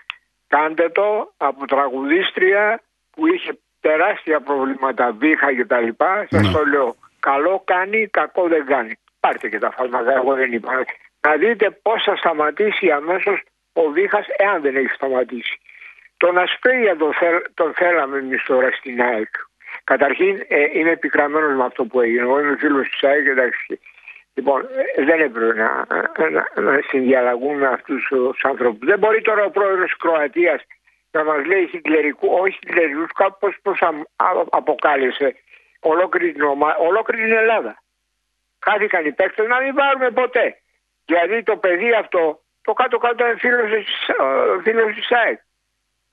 Κάντε 0.48 0.88
το 0.88 1.32
από 1.36 1.66
τραγουδίστρια 1.66 2.80
που 3.10 3.26
είχε 3.26 3.58
τεράστια 3.80 4.40
προβλήματα, 4.40 5.12
βήχα 5.12 5.54
και 5.54 5.64
τα 5.64 5.80
λοιπά. 5.80 6.26
Σας 6.30 6.42
Ναι. 6.46 6.52
το 6.52 6.64
λέω, 6.66 6.96
καλό 7.20 7.62
κάνει, 7.64 8.06
κακό 8.08 8.48
δεν 8.48 8.66
κάνει. 8.66 8.92
Πάρτε 9.20 9.48
και 9.48 9.58
τα 9.58 9.70
φάρμακα, 9.70 10.12
εγώ 10.12 10.34
δεν 10.34 10.52
είπα. 10.52 10.84
Να 11.20 11.36
δείτε 11.36 11.70
πώς 11.82 12.02
θα 12.02 12.16
σταματήσει 12.16 12.90
αμέσως 12.90 13.42
ο 13.72 13.82
βήχας 13.90 14.26
εάν 14.36 14.62
δεν 14.62 14.76
έχει 14.76 14.88
σταματήσει. 14.94 15.60
Τον 16.16 16.38
Ασπρίγια 16.38 16.96
τον, 16.96 17.12
θέλ, 17.14 17.42
τον 17.54 17.72
θέλαμε 17.74 18.18
εμείς 18.18 18.42
τώρα 18.42 18.70
στην 18.70 19.02
ΑΕΚ. 19.02 19.28
Καταρχήν 19.84 20.44
ε, 20.48 20.78
είμαι 20.78 20.90
επικραμμένος 20.90 21.56
με 21.56 21.64
αυτό 21.64 21.84
που 21.84 22.00
έγινε. 22.00 22.22
Εγώ 22.22 22.40
είμαι 22.40 22.56
φίλος 22.56 22.88
της 22.88 23.02
ΑΕΚ, 23.02 23.26
εντάξει. 23.26 23.80
Λοιπόν, 24.34 24.68
ε, 24.96 25.04
δεν 25.04 25.20
έπρεπε 25.20 25.54
να, 25.54 25.86
να, 26.30 26.60
να 26.60 26.80
συνδιαλλαγούν 26.88 27.58
με 27.58 27.66
αυτούς 27.66 28.06
τους 28.06 28.44
άνθρωπου. 28.44 28.86
Δεν 28.86 28.98
μπορεί 28.98 29.20
τώρα 29.22 29.44
ο 29.44 29.50
πρόεδρος 29.50 29.88
της 29.88 29.96
Κροατίας 29.96 30.62
να 31.10 31.24
μας 31.24 31.44
λέει 31.44 31.66
χιτλερικού, 31.66 32.28
όχι 32.28 32.52
χιτλερικούς, 32.52 33.12
κάπως 33.12 33.56
πώς 33.62 33.78
αποκάλεσε 34.50 35.36
ολόκληρη 35.80 36.32
την, 36.32 36.42
ομα... 36.42 36.76
ολόκληρη 36.76 37.22
την 37.22 37.32
Ελλάδα. 37.32 37.82
Χάθηκαν 38.60 39.06
οι 39.06 39.12
παίκτες 39.12 39.46
να 39.46 39.60
μην 39.60 39.74
πάρουμε 39.74 40.10
ποτέ. 40.10 40.56
Δηλαδή 41.04 41.42
το 41.42 41.56
παιδί 41.56 41.92
αυτό, 41.92 42.40
το 42.62 42.72
κάτω-κάτω 42.72 43.26
είναι 43.26 43.36
φίλος, 43.36 43.86
φίλος 44.62 44.94
της 44.94 45.12
ΑΕΚ. 45.12 45.40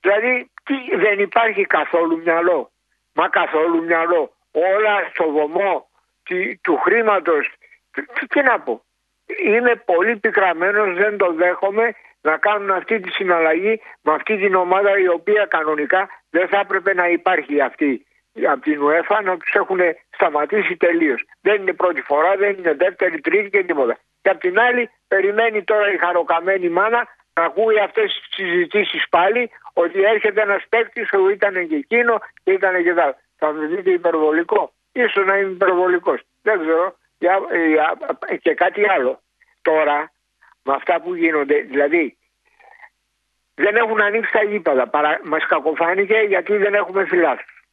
Δηλαδή 0.00 0.50
τι, 0.64 0.96
δεν 0.96 1.18
υπάρχει 1.18 1.64
καθόλου 1.64 2.18
μυαλό. 2.18 2.70
Μα 3.12 3.28
καθόλου 3.28 3.84
μυαλό. 3.84 4.32
Όλα 4.52 5.08
στο 5.12 5.30
βωμό 5.30 5.90
του 6.60 6.76
χρήματος. 6.76 7.52
Τι, 7.92 8.26
τι 8.26 8.42
να 8.42 8.60
πω. 8.60 8.84
Είμαι 9.44 9.74
πολύ 9.84 10.16
πικραμένος, 10.16 10.96
δεν 10.96 11.16
το 11.16 11.32
δέχομαι 11.32 11.94
να 12.20 12.36
κάνουν 12.36 12.70
αυτή 12.70 13.00
τη 13.00 13.10
συναλλαγή 13.10 13.80
με 14.02 14.12
αυτή 14.12 14.36
την 14.36 14.54
ομάδα 14.54 14.98
η 14.98 15.08
οποία 15.08 15.46
κανονικά 15.46 16.08
δεν 16.30 16.48
θα 16.48 16.58
έπρεπε 16.58 16.94
να 16.94 17.08
υπάρχει 17.08 17.60
αυτή 17.60 18.06
από 18.52 18.60
την 18.60 18.80
UEFA 18.82 19.24
να 19.24 19.36
τους 19.36 19.54
έχουν 19.54 19.80
σταματήσει 20.10 20.76
τελείως. 20.76 21.24
Δεν 21.40 21.60
είναι 21.60 21.72
πρώτη 21.72 22.00
φορά, 22.00 22.36
δεν 22.36 22.56
είναι 22.58 22.74
δεύτερη, 22.74 23.20
τρίτη 23.20 23.50
και 23.50 23.64
τίποτα. 23.64 23.98
Και 24.22 24.30
απ' 24.30 24.40
την 24.40 24.58
άλλη 24.58 24.90
περιμένει 25.08 25.64
τώρα 25.64 25.92
η 25.92 25.96
χαροκαμένη 25.98 26.68
μάνα 26.68 27.08
να 27.34 27.44
ακούει 27.44 27.78
αυτές 27.78 28.04
τις 28.04 28.34
συζητήσεις 28.34 29.08
πάλι 29.08 29.50
ότι 29.72 30.02
έρχεται 30.02 30.40
ένας 30.40 30.62
παίκτης 30.68 31.08
που 31.08 31.28
ήταν 31.28 31.68
και 31.68 31.74
εκείνο 31.74 32.18
και 32.44 32.52
ήταν 32.52 32.82
και 32.82 32.94
τα. 32.94 33.16
Θα 33.36 33.52
με 33.52 33.66
δείτε 33.66 33.90
υπερβολικό. 33.90 34.72
Ίσως 34.92 35.26
να 35.26 35.38
είμαι 35.38 35.50
υπερβολικός. 35.50 36.20
Δεν 36.42 36.60
ξέρω. 36.60 36.96
Και 38.40 38.54
κάτι 38.54 38.88
άλλο. 38.88 39.22
Τώρα 39.62 40.12
με 40.62 40.74
αυτά 40.74 41.00
που 41.00 41.14
γίνονται, 41.14 41.60
δηλαδή 41.60 42.16
δεν 43.54 43.76
έχουν 43.76 44.00
ανοίξει 44.00 44.32
τα 44.32 44.42
γήπεδα. 44.42 44.88
Παρα... 44.88 45.20
Μας 45.22 45.46
κακοφάνηκε 45.46 46.18
γιατί 46.18 46.56
δεν 46.56 46.74
έχουμε 46.74 47.04
φιλάθλους. 47.04 47.64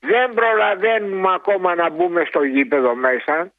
Δεν 0.00 0.34
προλαβαίνουμε 0.34 1.34
ακόμα 1.34 1.74
να 1.74 1.90
μπούμε 1.90 2.24
στο 2.24 2.42
γήπεδο 2.42 2.94
μέσα 2.94 3.52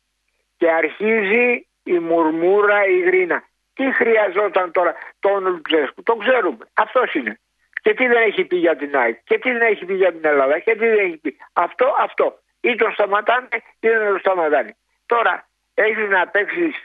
και 0.58 0.72
αρχίζει 0.72 1.68
η 1.84 2.00
μουρμούρα, 2.00 2.86
η 2.86 3.00
γρίνα. 3.00 3.44
Τι 3.74 3.94
χρειαζόταν 3.94 4.72
τώρα 4.72 4.96
τον 5.20 5.48
Λουτσέσκου, 5.48 6.04
το 6.04 6.16
ξέρουμε. 6.16 6.68
Αυτός 6.74 7.14
είναι. 7.14 7.40
Και 7.82 7.94
τι 7.94 8.08
δεν 8.08 8.22
έχει 8.22 8.44
πει 8.46 8.56
για 8.56 8.76
την 8.76 8.98
ΑΕΚ, 8.98 9.24
και 9.24 9.40
τι 9.40 9.52
δεν 9.52 9.62
έχει 9.62 9.86
πει 9.86 9.94
για 9.94 10.12
την 10.12 10.26
Ελλάδα, 10.26 10.60
και 10.60 10.72
τι 10.72 10.88
δεν 10.88 11.00
έχει 11.00 11.18
πει. 11.18 11.38
Αυτό, 11.54 11.96
αυτό. 12.00 12.41
Ή 12.62 12.76
τον 12.76 12.92
σταματάνε 12.92 13.48
ή 13.80 13.88
δεν 13.88 14.08
τον 14.08 14.20
σταματάνε. 14.20 14.76
Τώρα 15.06 15.48
έχεις 15.74 16.10
να 16.10 16.28
παίξεις 16.28 16.76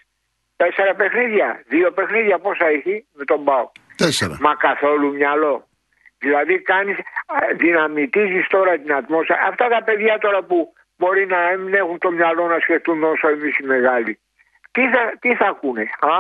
τέσσερα 0.56 0.94
παιχνίδια, 0.94 1.62
δύο 1.66 1.90
παιχνίδια 1.90 2.38
πόσα 2.38 2.66
έχει 2.66 3.06
με 3.12 3.24
τον 3.24 3.40
Μπάου. 3.40 3.72
Τέσσερα. 3.96 4.36
Μα 4.40 4.54
καθόλου 4.54 5.14
μυαλό. 5.14 5.66
Δηλαδή 6.18 6.60
κάνεις, 6.60 6.96
δυναμητίζεις 7.56 8.46
τώρα 8.46 8.78
την 8.78 8.92
ατμόσφαιρα. 8.92 9.40
Αυτά 9.48 9.68
τα 9.68 9.82
παιδιά 9.82 10.18
τώρα 10.18 10.42
που 10.42 10.72
μπορεί 10.96 11.26
να 11.26 11.56
μην 11.56 11.74
έχουν 11.74 11.98
το 11.98 12.10
μυαλό 12.10 12.46
να 12.46 12.58
σκεφτούν 12.58 13.04
όσο 13.04 13.28
εμείς 13.28 13.58
οι 13.58 13.64
μεγάλοι. 13.64 14.18
Τι 14.70 14.88
θα, 14.88 15.12
τι 15.20 15.34
θα 15.34 15.46
ακούνε; 15.46 15.88
Α, 16.00 16.10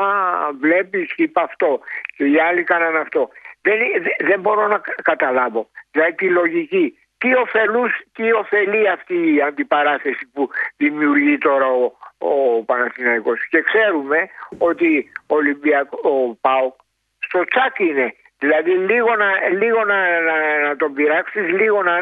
βλέπεις, 0.60 1.12
είπα 1.16 1.42
αυτό. 1.42 1.80
Και 2.16 2.24
οι 2.24 2.40
άλλοι 2.40 2.64
κάναν 2.64 2.96
αυτό. 2.96 3.28
Δεν, 3.60 3.78
δεν 4.18 4.40
μπορώ 4.40 4.66
να 4.66 4.80
καταλάβω. 5.02 5.70
Δηλαδή 5.90 6.14
τη 6.14 6.28
λογική. 6.28 6.98
Τι, 7.26 7.34
ωφελούς, 7.34 7.92
τι 8.12 8.32
ωφελεί 8.32 8.88
αυτή 8.88 9.34
η 9.34 9.42
αντιπαράθεση 9.42 10.26
που 10.32 10.48
δημιουργεί 10.76 11.38
τώρα 11.38 11.66
ο, 11.66 11.92
ο 12.18 12.62
Παναθηναϊκός. 12.62 13.48
Και 13.48 13.62
ξέρουμε 13.62 14.18
ότι 14.58 15.12
ο, 15.26 15.34
Ολυμπιακό, 15.34 15.98
ο 16.10 16.34
ΠΑΟΚ 16.40 16.74
στο 17.18 17.44
τσάκι 17.44 17.84
είναι. 17.84 18.14
Δηλαδή 18.38 18.70
λίγο 18.70 19.16
να, 19.16 19.48
λίγο 19.48 19.84
να, 19.84 20.20
να, 20.68 20.76
τον 20.76 20.94
πειράξεις, 20.94 21.48
λίγο 21.48 21.82
να. 21.82 21.94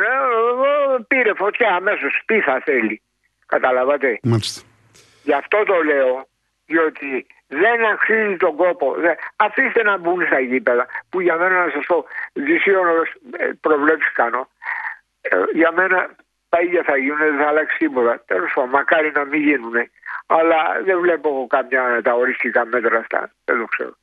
Πήρε 1.08 1.34
φωτιά 1.34 1.68
αμέσως. 1.74 2.22
Τι 2.26 2.40
θα 2.40 2.62
θέλει. 2.64 3.02
Καταλαβαίνετε. 3.46 4.18
Μάλιστα. 4.22 4.60
Γι' 5.22 5.34
αυτό 5.34 5.62
το 5.64 5.82
λέω, 5.82 6.26
διότι 6.66 7.26
δεν 7.48 7.84
αξίζει 7.92 8.36
τον 8.36 8.56
κόπο. 8.56 8.94
Αφήστε 9.36 9.82
να 9.82 9.98
μπουν 9.98 10.26
στα 10.26 10.40
γήπεδα, 10.40 10.86
που 11.08 11.20
για 11.20 11.36
μένα 11.36 11.64
να 11.64 11.70
σας 11.70 11.84
πω, 11.86 12.04
δυσίωνος 12.32 13.08
ε, 13.36 13.50
προβλέψεις 13.60 14.12
κάνω. 14.12 14.48
Ε, 15.30 15.36
για 15.60 15.70
μένα 15.78 15.98
τα 16.48 16.58
ίδια 16.64 16.82
θα 16.88 16.96
γίνουν, 16.96 17.18
δεν 17.18 17.36
θα 17.40 17.46
αλλάξει 17.52 17.76
τίποτα. 17.78 18.22
Τέλος 18.26 18.50
πάντων, 18.54 18.70
μακάρι 18.70 19.10
να 19.14 19.24
μην 19.24 19.40
γίνουν. 19.48 19.76
Αλλά 20.26 20.60
δεν 20.86 20.96
βλέπω 21.04 21.46
κάποια 21.48 22.00
τα 22.02 22.12
οριστικά 22.12 22.66
μέτρα 22.72 22.98
αυτά. 22.98 23.20
Δεν 23.44 23.56
το 23.60 23.66
ξέρω. 23.74 23.94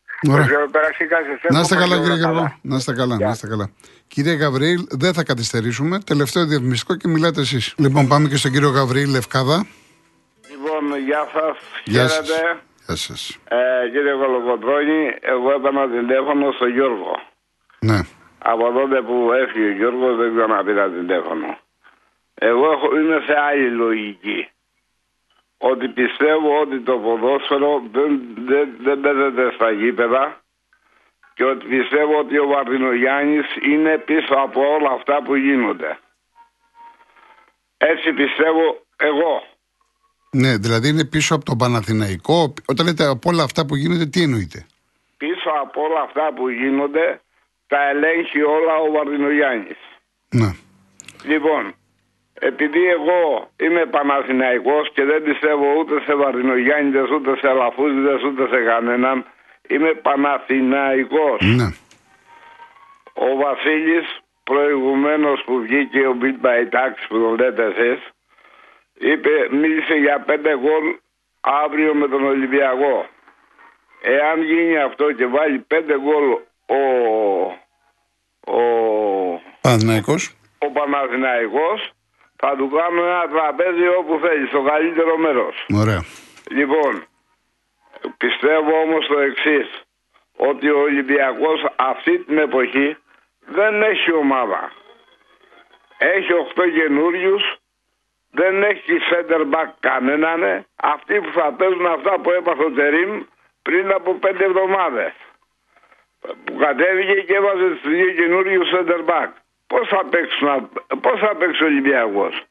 Να 1.49 1.59
είστε 1.59 1.75
καλά, 1.75 1.97
κύριε 1.97 2.15
Γαβρίλ. 2.15 2.45
Να 2.61 2.75
είστε 2.75 2.93
καλά, 2.93 3.17
να 3.19 3.29
είστε 3.29 3.47
καλά. 3.47 3.69
Κύριε 4.07 4.33
Γαβρίλ, 4.33 4.87
δεν 4.89 5.13
θα 5.13 5.23
καθυστερήσουμε. 5.23 5.99
Τελευταίο 5.99 6.45
διαφημιστικό 6.45 6.95
και 6.95 7.07
μιλάτε 7.07 7.41
εσείς. 7.41 7.73
Λοιπόν, 7.77 8.07
πάμε 8.07 8.27
και 8.27 8.35
στον 8.35 8.51
κύριο 8.51 8.69
Γαβρίλ 8.69 9.09
Λευκάδα. 9.09 9.65
Λοιπόν, 10.51 10.99
γεια 11.05 11.27
σας. 11.33 11.57
Γεια 11.83 12.07
Χαίρετε. 12.07 12.59
Γεια 12.85 12.95
σας. 12.95 13.37
Ε, 13.47 13.89
κύριε 13.91 14.13
Κολοκοτρόνη, 14.13 15.15
εγώ 15.21 15.51
έπαιρνα 15.51 15.89
τηλέφωνο 15.89 16.51
στο 16.51 16.65
Γιώργο. 16.65 17.11
Ναι. 17.79 17.99
Από 18.43 18.71
τότε 18.71 19.01
που 19.01 19.31
έφυγε 19.31 19.65
ο 19.65 19.71
Γιώργος 19.71 20.17
δεν 20.17 20.35
ξαναπήρα 20.35 20.89
τηλέφωνο. 20.89 21.57
Εγώ 22.33 22.71
είμαι 22.95 23.23
σε 23.25 23.33
άλλη 23.39 23.69
λογική 23.69 24.49
ότι 25.57 25.87
πιστεύω 25.87 26.59
ότι 26.61 26.79
το 26.79 26.97
ποδόσφαιρο 26.97 27.83
δεν, 27.91 28.21
δεν, 28.47 28.69
δεν 28.83 29.01
παίζεται 29.01 29.51
στα 29.55 29.71
γήπεδα 29.71 30.41
και 31.33 31.43
ότι 31.43 31.65
πιστεύω 31.65 32.17
ότι 32.19 32.37
ο 32.37 32.47
Βαρδινογιάννης 32.47 33.45
είναι 33.61 33.97
πίσω 33.97 34.33
από 34.33 34.61
όλα 34.61 34.91
αυτά 34.91 35.21
που 35.23 35.35
γίνονται. 35.35 35.99
Έτσι 37.77 38.13
πιστεύω 38.13 38.81
εγώ. 38.97 39.43
Ναι, 40.31 40.57
δηλαδή 40.57 40.87
είναι 40.89 41.05
πίσω 41.05 41.35
από 41.35 41.45
τον 41.45 41.57
Παναθηναϊκό. 41.57 42.53
Όταν 42.65 42.85
λέτε 42.85 43.05
από 43.05 43.29
όλα 43.29 43.43
αυτά 43.43 43.65
που 43.65 43.75
γίνονται, 43.75 44.05
τι 44.05 44.21
εννοείτε; 44.21 44.65
Πίσω 45.17 45.49
από 45.61 45.81
όλα 45.81 46.01
αυτά 46.01 46.33
που 46.35 46.49
γίνονται, 46.49 47.21
τα 47.71 47.89
ελέγχει 47.89 48.41
όλα 48.41 48.75
ο 48.75 48.91
Βαρδινογιάννης. 48.91 49.81
Ναι. 50.29 50.51
Λοιπόν, 51.23 51.73
επειδή 52.39 52.83
εγώ 52.97 53.49
είμαι 53.59 53.85
Παναθηναϊκός 53.85 54.91
και 54.93 55.03
δεν 55.03 55.23
πιστεύω 55.23 55.75
ούτε 55.79 56.01
σε 56.05 56.13
Βαρδινογιάννητες, 56.15 57.09
ούτε 57.09 57.37
σε 57.37 57.47
Αλαφούζιδες, 57.49 58.23
ούτε 58.23 58.47
σε 58.47 58.63
κανέναν, 58.63 59.25
είμαι 59.67 59.93
Παναθηναϊκός. 59.93 61.39
Ναι. 61.41 61.69
Ο 63.13 63.35
Βασίλης 63.35 64.19
προηγουμένως 64.43 65.43
που 65.45 65.59
βγήκε 65.59 66.07
ο 66.07 66.17
Beat 66.21 66.45
by 66.45 66.61
Tax 66.75 66.93
που 67.07 67.19
τον 67.19 67.35
λέτε 67.39 67.63
εσείς, 67.65 67.99
είπε, 68.93 69.47
μίλησε 69.51 69.93
για 69.93 70.19
πέντε 70.19 70.57
γκολ 70.57 70.85
αύριο 71.41 71.93
με 71.93 72.07
τον 72.07 72.25
Ολυμπιακό. 72.25 73.05
Εάν 74.01 74.41
γίνει 74.41 74.77
αυτό 74.77 75.11
και 75.11 75.25
βάλει 75.25 75.59
πέντε 75.59 75.99
γκολ 75.99 76.25
ο, 76.65 76.81
ο, 78.47 78.61
Παναθηναϊκός. 79.61 80.35
ο 80.59 80.67
Παναθηναϊκός, 80.71 81.91
θα 82.35 82.55
του 82.55 82.69
κάνουμε 82.69 83.07
ένα 83.07 83.27
τραπέζι 83.33 83.87
όπου 83.99 84.19
θέλει, 84.23 84.47
στο 84.47 84.61
καλύτερο 84.61 85.17
μέρος. 85.17 85.65
Ωραία. 85.73 86.01
Λοιπόν, 86.49 87.05
πιστεύω 88.17 88.79
όμως 88.81 89.07
το 89.07 89.19
εξής. 89.19 89.81
Ότι 90.37 90.69
ο 90.69 90.79
Ολυμπιακός 90.79 91.65
αυτή 91.75 92.19
την 92.19 92.37
εποχή 92.37 92.97
δεν 93.45 93.81
έχει 93.83 94.11
ομάδα. 94.13 94.71
Έχει 95.97 96.33
8 96.33 96.69
καινούριους, 96.77 97.43
δεν 98.31 98.63
έχει 98.63 98.93
center 99.11 99.41
back 99.53 99.69
κανέναν. 99.79 100.65
Αυτοί 100.75 101.19
που 101.21 101.31
θα 101.33 101.53
παίζουν 101.53 101.85
αυτά 101.85 102.19
που 102.19 102.31
έπαθε 102.31 102.63
ο 102.63 102.71
Τερήμ 102.71 103.23
πριν 103.61 103.91
από 103.91 104.19
5 104.21 104.43
εβδομάδες. 104.43 105.13
Που 106.43 106.55
κατέβηκε 106.57 107.13
και 107.21 107.35
έβαζε 107.35 107.67
του 107.81 107.89
δύο 107.89 108.11
καινούριους 108.11 108.69
center 108.73 109.01
back. 109.09 109.29
Πώς 109.67 109.87
θα, 109.87 110.05
παίξουν, 110.09 110.69
πώς 111.01 111.19
θα 111.19 111.35
παίξει 111.35 111.63
ο 111.63 111.65
Ολυμπιακός; 111.65 112.43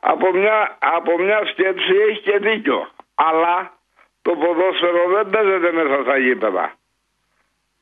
Από 0.00 0.32
μια, 0.32 0.76
από 0.78 1.18
μια 1.18 1.46
σκέψη 1.46 1.94
έχει 2.08 2.20
και 2.20 2.38
δίκιο. 2.38 2.88
Αλλά 3.14 3.72
το 4.22 4.32
ποδόσφαιρο 4.36 5.08
δεν 5.14 5.30
παίζεται 5.30 5.72
μέσα 5.72 6.02
στα 6.02 6.18
γήπεδα. 6.18 6.72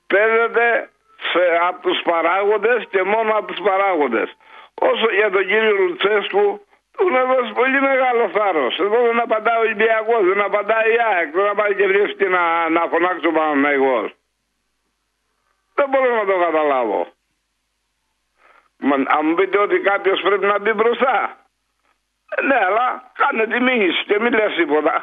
Παίζεται 0.06 0.90
σε, 1.32 1.42
από 1.68 1.80
τους 1.88 2.02
παράγοντες 2.02 2.86
και 2.90 3.02
μόνο 3.02 3.32
από 3.32 3.46
τους 3.46 3.60
παράγοντες. 3.60 4.36
Όσο 4.74 5.10
για 5.10 5.30
τον 5.30 5.46
κύριο 5.46 5.76
Λουτσέσκου, 5.76 6.60
του 6.96 7.10
να 7.10 7.24
δώσει 7.24 7.52
πολύ 7.52 7.80
μεγάλος 7.80 8.30
θάρρος. 8.32 8.78
Εδώ 8.78 9.02
δεν 9.02 9.20
απαντάει 9.20 9.56
ο 9.56 9.60
Ολυμπιακός, 9.60 10.22
δεν 10.24 10.40
απαντάει 10.40 10.92
η 10.92 10.98
ΑΕΚ, 11.10 11.30
δεν 11.32 11.54
πάει 11.56 11.74
και 11.74 11.86
βρίσκει 11.86 12.24
να, 12.24 12.68
να 12.68 12.80
φωνάξει 12.90 13.26
ο 13.26 13.32
Παναγιώ. 13.32 14.12
Δεν 15.80 15.88
μπορώ 15.90 16.14
να 16.20 16.26
το 16.30 16.36
καταλάβω. 16.46 17.00
Μα, 18.88 18.94
αν 18.94 19.22
μου 19.26 19.34
πείτε 19.34 19.58
ότι 19.58 19.76
κάποιος 19.90 20.20
πρέπει 20.26 20.46
να 20.46 20.58
μπει 20.58 20.72
μπροστά. 20.72 21.16
Ε, 22.34 22.42
ναι, 22.48 22.58
αλλά 22.68 22.86
κάνε 23.20 23.44
τη 23.52 23.58
μήνυση 23.66 24.04
και 24.08 24.16
μην 24.20 24.32
λες 24.38 24.52
τίποτα. 24.56 24.94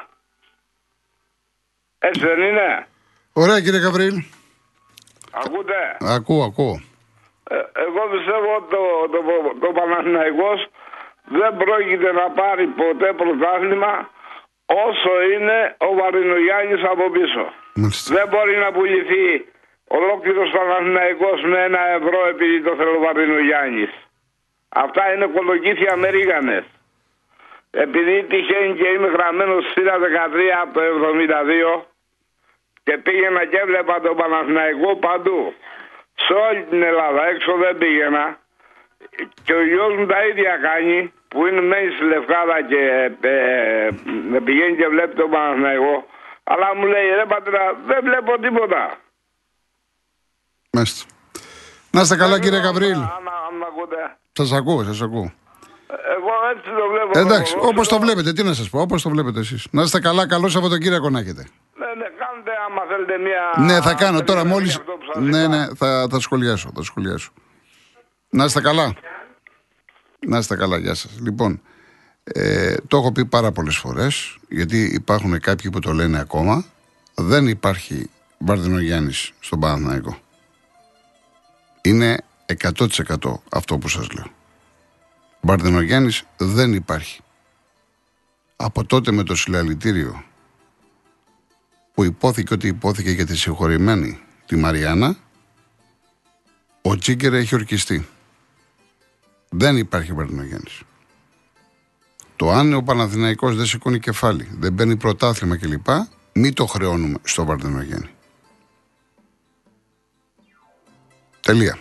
Έτσι 1.99 2.21
δεν 2.29 2.39
είναι; 2.41 2.87
Ωραία 3.33 3.61
κύριε 3.61 3.79
Γαβρίλ. 3.79 4.17
Ακούτε; 5.43 5.79
Ακούω, 6.15 6.43
ακούω. 6.49 6.75
Ε, 7.49 7.55
εγώ 7.85 8.01
πιστεύω 8.13 8.49
ότι 8.57 8.69
το, 8.75 8.83
το, 9.13 9.19
το, 9.63 9.69
Παναθηναϊκός 9.79 10.59
δεν 11.37 11.57
πρόκειται 11.57 12.11
να 12.11 12.25
πάρει 12.39 12.65
ποτέ 12.67 13.13
πρωτάθλημα 13.13 13.93
όσο 14.85 15.11
είναι 15.33 15.75
ο 15.77 15.89
Βαρινογιάννης 15.99 16.83
από 16.91 17.05
πίσω. 17.15 17.43
Δεν 18.15 18.27
μπορεί 18.27 18.55
να 18.57 18.71
πουληθεί 18.71 19.27
ολόκληρος 19.87 20.49
Παναθηναϊκός 20.51 21.41
με 21.41 21.63
ένα 21.63 21.87
ευρώ 21.87 22.27
επειδή 22.27 22.61
το 22.61 22.75
θέλει 22.75 22.95
ο 22.95 22.99
Βαρινογιάννης. 22.99 23.89
Αυτά 24.69 25.13
είναι 25.13 25.25
κολοκύθια 25.25 25.91
Αμερίγανες. 25.91 26.63
Επειδή 27.71 28.23
τυχαίνει 28.23 28.75
και 28.75 28.87
είμαι 28.87 29.07
γραμμένος 29.07 29.63
στη 29.71 29.81
13 29.81 30.61
από 30.61 30.73
το 30.73 30.81
72 30.81 31.85
και 32.83 32.97
πήγαινα 32.97 33.45
και 33.45 33.57
έβλεπα 33.57 34.01
τον 34.01 34.15
Παναθηναϊκό 34.15 34.95
παντού. 34.95 35.53
Σε 36.15 36.33
όλη 36.33 36.61
την 36.69 36.81
Ελλάδα, 36.83 37.27
έξω 37.27 37.53
δεν 37.53 37.77
πήγαινα. 37.77 38.39
Και 39.43 39.53
ο 39.53 39.63
γιος 39.63 39.95
μου 39.95 40.05
τα 40.05 40.25
ίδια 40.25 40.57
κάνει, 40.57 41.13
που 41.27 41.45
είναι 41.47 41.61
μέσα 41.61 41.91
στη 41.95 42.03
Λευκάδα 42.03 42.61
και 42.61 43.11
ε, 43.21 43.27
ε, 43.27 43.89
πηγαίνει 44.43 44.75
και 44.75 44.87
βλέπει 44.87 45.15
τον 45.15 45.29
Παναθηναϊκό. 45.29 46.05
Αλλά 46.43 46.75
μου 46.75 46.85
λέει, 46.85 47.07
ρε 47.15 47.25
πατέρα, 47.25 47.75
δεν 47.85 47.99
βλέπω 48.03 48.39
τίποτα. 48.39 48.97
Μάλιστα. 50.69 51.05
Να 51.91 52.01
είστε 52.01 52.15
καλά 52.15 52.39
κύριε 52.39 52.59
Καβρίλ. 52.61 52.97
Σας 54.31 54.51
ακούω, 54.51 54.83
σας 54.83 55.01
ακούω. 55.01 55.33
Εγώ 55.87 56.31
έτσι 56.55 56.69
το 56.69 56.89
βλέπω. 56.91 57.19
Εντάξει, 57.19 57.55
όπως 57.59 57.87
το 57.87 57.99
βλέπετε, 57.99 58.33
τι 58.33 58.43
να 58.43 58.53
σας 58.53 58.69
πω, 58.69 58.81
όπως 58.81 59.01
το 59.01 59.09
βλέπετε 59.09 59.39
εσείς. 59.39 59.67
Να 59.71 59.81
είστε 59.81 59.99
καλά, 59.99 60.27
καλό 60.27 60.49
Σαββατοκύριακο 60.49 61.09
να 61.09 61.19
έχετε. 61.19 61.47
Ναι, 61.75 61.85
ναι, 61.85 62.05
κάντε 62.05 62.51
άμα 62.67 62.81
θέλετε 62.89 63.17
μια. 63.17 63.65
Ναι, 63.65 63.81
θα 63.81 63.93
κάνω 63.93 64.23
τώρα 64.23 64.45
μόλι. 64.45 64.71
Ναι, 65.15 65.47
ναι, 65.47 65.67
θα, 65.75 66.07
θα 66.09 66.19
σχολιάσω. 66.19 66.71
Θα 66.75 66.83
σχολιάσω. 66.83 67.31
Να 68.29 68.43
είστε 68.43 68.61
καλά. 68.61 68.93
Να 70.27 70.37
είστε 70.37 70.55
καλά, 70.55 70.77
γεια 70.77 70.93
σας. 70.93 71.19
Λοιπόν, 71.21 71.61
ε, 72.23 72.75
το 72.87 72.97
έχω 72.97 73.11
πει 73.11 73.25
πάρα 73.25 73.51
πολλές 73.51 73.77
φορές, 73.77 74.37
γιατί 74.49 74.83
υπάρχουν 74.93 75.39
κάποιοι 75.39 75.71
που 75.71 75.79
το 75.79 75.91
λένε 75.91 76.19
ακόμα. 76.19 76.65
Δεν 77.15 77.47
υπάρχει 77.47 78.09
Βαρδινογιάννης 78.37 79.31
στον 79.39 79.59
Παναθηναϊκό. 79.59 80.17
Είναι 81.87 82.17
100% 82.61 83.33
αυτό 83.49 83.77
που 83.77 83.87
σας 83.87 84.11
λέω. 84.11 84.25
Μπαρδενογιάννης 85.41 86.23
δεν 86.37 86.73
υπάρχει. 86.73 87.21
Από 88.55 88.85
τότε 88.85 89.11
με 89.11 89.23
το 89.23 89.35
συλλαλητήριο 89.35 90.23
που 91.93 92.03
υπόθηκε 92.03 92.53
ότι 92.53 92.67
υπόθηκε 92.67 93.11
για 93.11 93.25
τη 93.25 93.37
συγχωρημένη 93.37 94.19
τη 94.45 94.55
Μαριάννα, 94.55 95.15
ο 96.81 96.97
Τσίγκερ 96.97 97.33
έχει 97.33 97.55
ορκιστεί. 97.55 98.07
Δεν 99.49 99.77
υπάρχει 99.77 100.13
Μπαρδενογιάννης. 100.13 100.81
Το 102.35 102.51
αν 102.51 102.73
ο 102.73 102.81
Παναθηναϊκός 102.81 103.55
δεν 103.55 103.65
σηκώνει 103.65 103.99
κεφάλι, 103.99 104.47
δεν 104.59 104.73
μπαίνει 104.73 104.97
πρωτάθλημα 104.97 105.57
κλπ, 105.57 105.87
μην 106.33 106.53
το 106.53 106.65
χρεώνουμε 106.65 107.17
στο 107.23 107.45
Βαρδινογέννη. 107.45 108.09
Τελεία. 111.47 111.77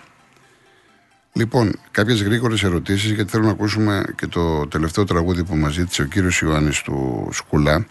Λοιπόν, 1.32 1.80
κάποιες 1.90 2.22
γρήγορες 2.22 2.62
ερωτήσεις, 2.62 3.10
γιατί 3.10 3.30
θέλω 3.30 3.44
να 3.44 3.50
ακούσουμε 3.50 4.04
και 4.16 4.26
το 4.26 4.68
τελευταίο 4.68 5.04
τραγούδι 5.04 5.44
που 5.44 5.56
μας 5.56 5.72
ζήτησε 5.72 6.02
ο 6.02 6.04
κύριος 6.04 6.40
Ιωάννης 6.40 6.82
του 6.82 7.28
Σκουλά. 7.32 7.86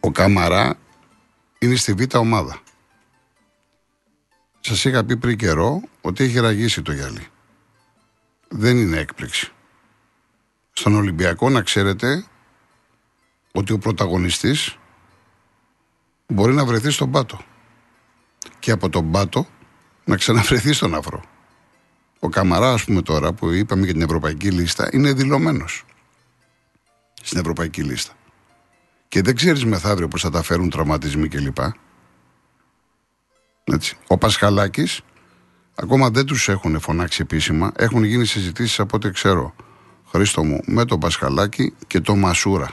Ο 0.00 0.10
Καμαρά 0.10 0.74
είναι 1.58 1.74
στη 1.74 1.92
β' 1.92 2.14
ομάδα. 2.14 2.60
Σας 4.60 4.84
είχα 4.84 5.04
πει 5.04 5.16
πριν 5.16 5.36
καιρό 5.36 5.82
ότι 6.00 6.24
έχει 6.24 6.38
ραγίσει 6.38 6.82
το 6.82 6.92
γυαλί. 6.92 7.26
Δεν 8.48 8.76
είναι 8.76 8.96
έκπληξη. 8.96 9.52
Στον 10.72 10.94
Ολυμπιακό 10.94 11.48
να 11.48 11.62
ξέρετε 11.62 12.24
ότι 13.52 13.72
ο 13.72 13.78
πρωταγωνιστής 13.78 14.76
μπορεί 16.26 16.52
να 16.52 16.64
βρεθεί 16.64 16.90
στον 16.90 17.10
πάτο. 17.10 17.40
Και 18.58 18.70
από 18.70 18.88
τον 18.88 19.10
πάτο 19.10 19.46
να 20.04 20.16
ξαναβρεθεί 20.16 20.72
στον 20.72 20.94
αφρό. 20.94 21.22
Ο 22.18 22.28
Καμαρά, 22.28 22.72
ας 22.72 22.84
πούμε 22.84 23.02
τώρα, 23.02 23.32
που 23.32 23.50
είπαμε 23.50 23.84
για 23.84 23.92
την 23.92 24.02
ευρωπαϊκή 24.02 24.50
λίστα, 24.50 24.88
είναι 24.92 25.12
δηλωμένος 25.12 25.84
στην 27.22 27.38
ευρωπαϊκή 27.38 27.82
λίστα. 27.82 28.12
Και 29.08 29.22
δεν 29.22 29.34
ξέρεις 29.34 29.64
μεθαύριο 29.64 30.08
πώς 30.08 30.22
θα 30.22 30.30
τα 30.30 30.42
φέρουν 30.42 30.70
τραυματισμοί 30.70 31.28
κλπ. 31.28 31.58
Έτσι. 33.64 33.96
Ο 34.06 34.18
Πασχαλάκης, 34.18 35.00
ακόμα 35.74 36.10
δεν 36.10 36.26
τους 36.26 36.48
έχουν 36.48 36.80
φωνάξει 36.80 37.22
επίσημα. 37.22 37.72
Έχουν 37.76 38.04
γίνει 38.04 38.24
συζητήσεις 38.24 38.80
από 38.80 38.96
ό,τι 38.96 39.10
ξέρω, 39.10 39.54
Χρήστο 40.06 40.44
μου, 40.44 40.60
με 40.66 40.84
τον 40.84 41.00
Πασχαλάκη 41.00 41.74
και 41.86 42.00
τον 42.00 42.18
Μασούρα. 42.18 42.72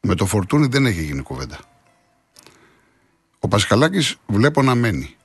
Με 0.00 0.14
το 0.14 0.26
Φορτούνι 0.26 0.66
δεν 0.66 0.86
έχει 0.86 1.02
γίνει 1.02 1.22
κουβέντα. 1.22 1.58
Ο 3.40 3.48
Πασχαλάκης 3.48 4.16
βλέπω 4.26 4.62
να 4.62 4.74
μένει. 4.74 5.16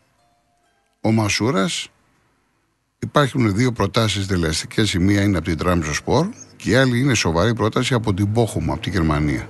Ο 1.05 1.11
Μασούρας 1.11 1.89
Υπάρχουν 2.99 3.55
δύο 3.55 3.71
προτάσεις 3.71 4.25
δελεαστικέ. 4.25 4.83
Η 4.93 4.97
μία 4.97 5.21
είναι 5.21 5.37
από 5.37 5.45
την 5.45 5.57
Τράμψο 5.57 5.93
Σπορ 5.93 6.27
και 6.55 6.69
η 6.69 6.75
άλλη 6.75 6.99
είναι 6.99 7.13
σοβαρή 7.13 7.53
πρόταση 7.53 7.93
από 7.93 8.13
την 8.13 8.31
Πόχουμ, 8.31 8.71
από 8.71 8.81
τη 8.81 8.89
Γερμανία. 8.89 9.49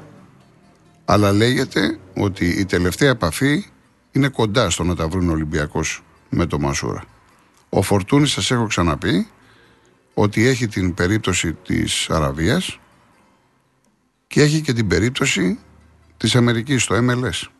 Αλλά 1.05 1.31
λέγεται 1.31 1.99
ότι 2.15 2.45
η 2.45 2.65
τελευταία 2.65 3.09
επαφή 3.09 3.65
είναι 4.11 4.27
κοντά 4.27 4.69
στο 4.69 4.83
να 4.83 4.95
τα 4.95 5.07
βρουν 5.07 5.29
Ολυμπιακός 5.29 6.03
με 6.29 6.45
το 6.45 6.59
Μασούρα. 6.59 7.03
Ο 7.69 7.81
Φορτούνης, 7.81 8.31
σας 8.31 8.51
έχω 8.51 8.67
ξαναπεί, 8.67 9.27
ότι 10.13 10.47
έχει 10.47 10.67
την 10.67 10.93
περίπτωση 10.93 11.53
της 11.53 12.09
Αραβίας 12.09 12.79
και 14.27 14.41
έχει 14.41 14.61
και 14.61 14.73
την 14.73 14.87
περίπτωση 14.87 15.59
της 16.17 16.35
Αμερικής, 16.35 16.83
στο 16.83 16.95
MLS. 16.95 17.54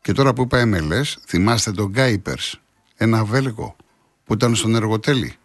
Και 0.00 0.12
τώρα 0.12 0.32
που 0.32 0.42
είπα 0.42 0.62
MLS, 0.66 1.14
θυμάστε 1.26 1.70
τον 1.70 1.88
Γκάιπερς, 1.88 2.60
ένα 2.96 3.24
Βέλγο 3.24 3.76
που 4.24 4.32
ήταν 4.32 4.54
στον 4.54 4.74
εργοτέλη. 4.74 5.36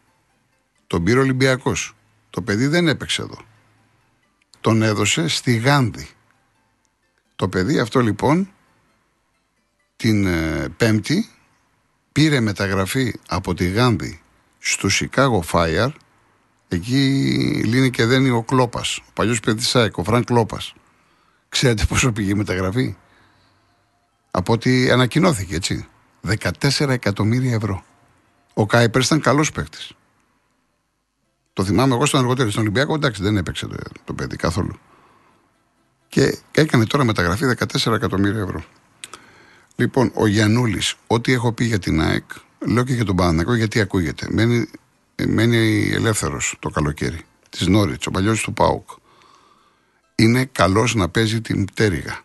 Τον 0.88 1.04
πήρε 1.04 1.20
Ολυμπιακός. 1.20 1.96
Το 2.30 2.42
παιδί 2.42 2.68
δεν 2.68 2.88
έπαιξε 2.88 3.22
εδώ. 3.22 3.38
Τον 4.62 4.82
έδωσε 4.82 5.28
στη 5.28 5.56
Γάνδη. 5.56 6.10
Το 7.36 7.50
παιδί 7.50 7.80
αυτό 7.80 8.00
λοιπόν 8.00 8.52
την 9.96 10.26
ε, 10.26 10.70
Πέμπτη 10.78 11.30
πήρε 12.12 12.40
μεταγραφή 12.40 13.20
από 13.28 13.54
τη 13.54 13.70
Γάνδη 13.70 14.22
στο 14.60 14.90
Chicago 14.92 15.40
Fire 15.52 15.92
εκεί 16.68 16.98
λύνει 17.66 17.90
και 17.90 18.06
δένει 18.06 18.30
ο 18.30 18.44
Κλόπας, 18.44 18.98
ο 18.98 19.12
παλιός 19.14 19.40
παιδί 19.40 19.64
ο 19.96 20.04
Φραν 20.04 20.24
Κλόπας. 20.24 20.74
Ξέρετε 21.50 21.86
πόσο 21.86 22.12
πήγε 22.12 22.32
η 22.32 22.34
μεταγραφή; 22.34 22.96
Από 24.36 24.54
ότι 24.54 24.92
ανακοινώθηκε 24.92 25.56
έτσι. 25.56 25.88
14 26.42 26.90
εκατομμύρια 26.90 27.54
ευρώ. 27.54 27.84
Ο 28.54 28.66
Κάιπερς 28.66 29.06
ήταν 29.06 29.22
καλός 29.22 29.52
παίκτης. 29.52 29.92
Το 31.54 31.64
θυμάμαι 31.64 31.94
εγώ 31.96 32.06
στον 32.06 32.20
εργοτέλη. 32.20 32.50
Στον 32.50 32.62
Ολυμπιακό, 32.62 32.94
εντάξει, 32.94 33.22
δεν 33.22 33.38
έπαιξε 33.38 33.68
το, 33.68 33.76
το 34.04 34.14
παιδί 34.14 34.36
καθόλου. 34.36 34.80
Και 36.08 36.38
έκανε 36.52 36.86
τώρα 36.86 37.04
μεταγραφή 37.04 37.46
14 37.86 37.92
εκατομμύρια 37.92 38.42
ευρώ. 38.42 38.64
Λοιπόν, 39.76 40.12
ο 40.14 40.28
Γιανούλη, 40.28 40.82
ό,τι 41.08 41.34
έχω 41.34 41.52
πει 41.52 41.66
για 41.66 41.80
την 41.80 42.02
ΑΕΚ, 42.02 42.24
λέω 42.60 42.84
και 42.84 42.94
για 42.94 43.06
τον 43.06 43.16
Πανανακό 43.16 43.54
γιατί 43.56 43.80
ακούγεται. 43.80 44.28
Μένει, 44.30 44.70
μένει 45.28 45.92
ελεύθερος 45.94 46.56
το 46.60 46.70
καλοκαίρι. 46.70 47.22
Της 47.50 47.68
Νόριτς, 47.68 48.08
ο 48.08 48.12
παλιός 48.12 48.42
του 48.42 48.54
Πάουκ. 48.54 48.90
Είναι 50.16 50.46
καλός 50.46 50.96
να 50.96 51.10
παίζει 51.10 51.42
την 51.42 51.66
πτέρυγα. 51.66 52.22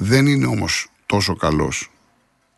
Δεν 0.00 0.26
είναι 0.26 0.46
όμως 0.46 0.90
τόσο 1.06 1.36
καλός, 1.36 1.90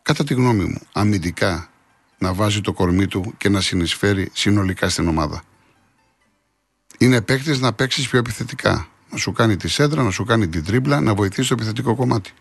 κατά 0.01 0.23
τη 0.23 0.33
γνώμη 0.33 0.63
μου, 0.63 0.81
αμυντικά 0.93 1.69
να 2.17 2.33
βάζει 2.33 2.61
το 2.61 2.73
κορμί 2.73 3.07
του 3.07 3.33
και 3.37 3.49
να 3.49 3.61
συνεισφέρει 3.61 4.29
συνολικά 4.33 4.89
στην 4.89 5.07
ομάδα. 5.07 5.43
Είναι 6.97 7.21
παίκτης 7.21 7.59
να 7.59 7.73
παίξεις 7.73 8.09
πιο 8.09 8.19
επιθετικά. 8.19 8.87
Να 9.09 9.17
σου 9.17 9.31
κάνει 9.31 9.57
τη 9.57 9.67
σέντρα, 9.67 10.03
να 10.03 10.11
σου 10.11 10.23
κάνει 10.23 10.47
την 10.47 10.63
τρίμπλα, 10.63 11.01
να 11.01 11.13
βοηθήσει 11.13 11.47
το 11.47 11.53
επιθετικό 11.53 11.95
κομμάτι. 11.95 12.31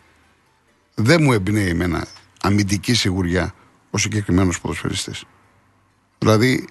Δεν 0.95 1.23
μου 1.23 1.33
εμπνέει 1.33 1.69
εμένα 1.69 2.07
αμυντική 2.41 2.95
σιγουριά 2.95 3.55
ο 3.91 3.99
συγκεκριμένος 3.99 4.61
ποδοσφαιριστής. 4.61 5.25
Δηλαδή, 6.19 6.69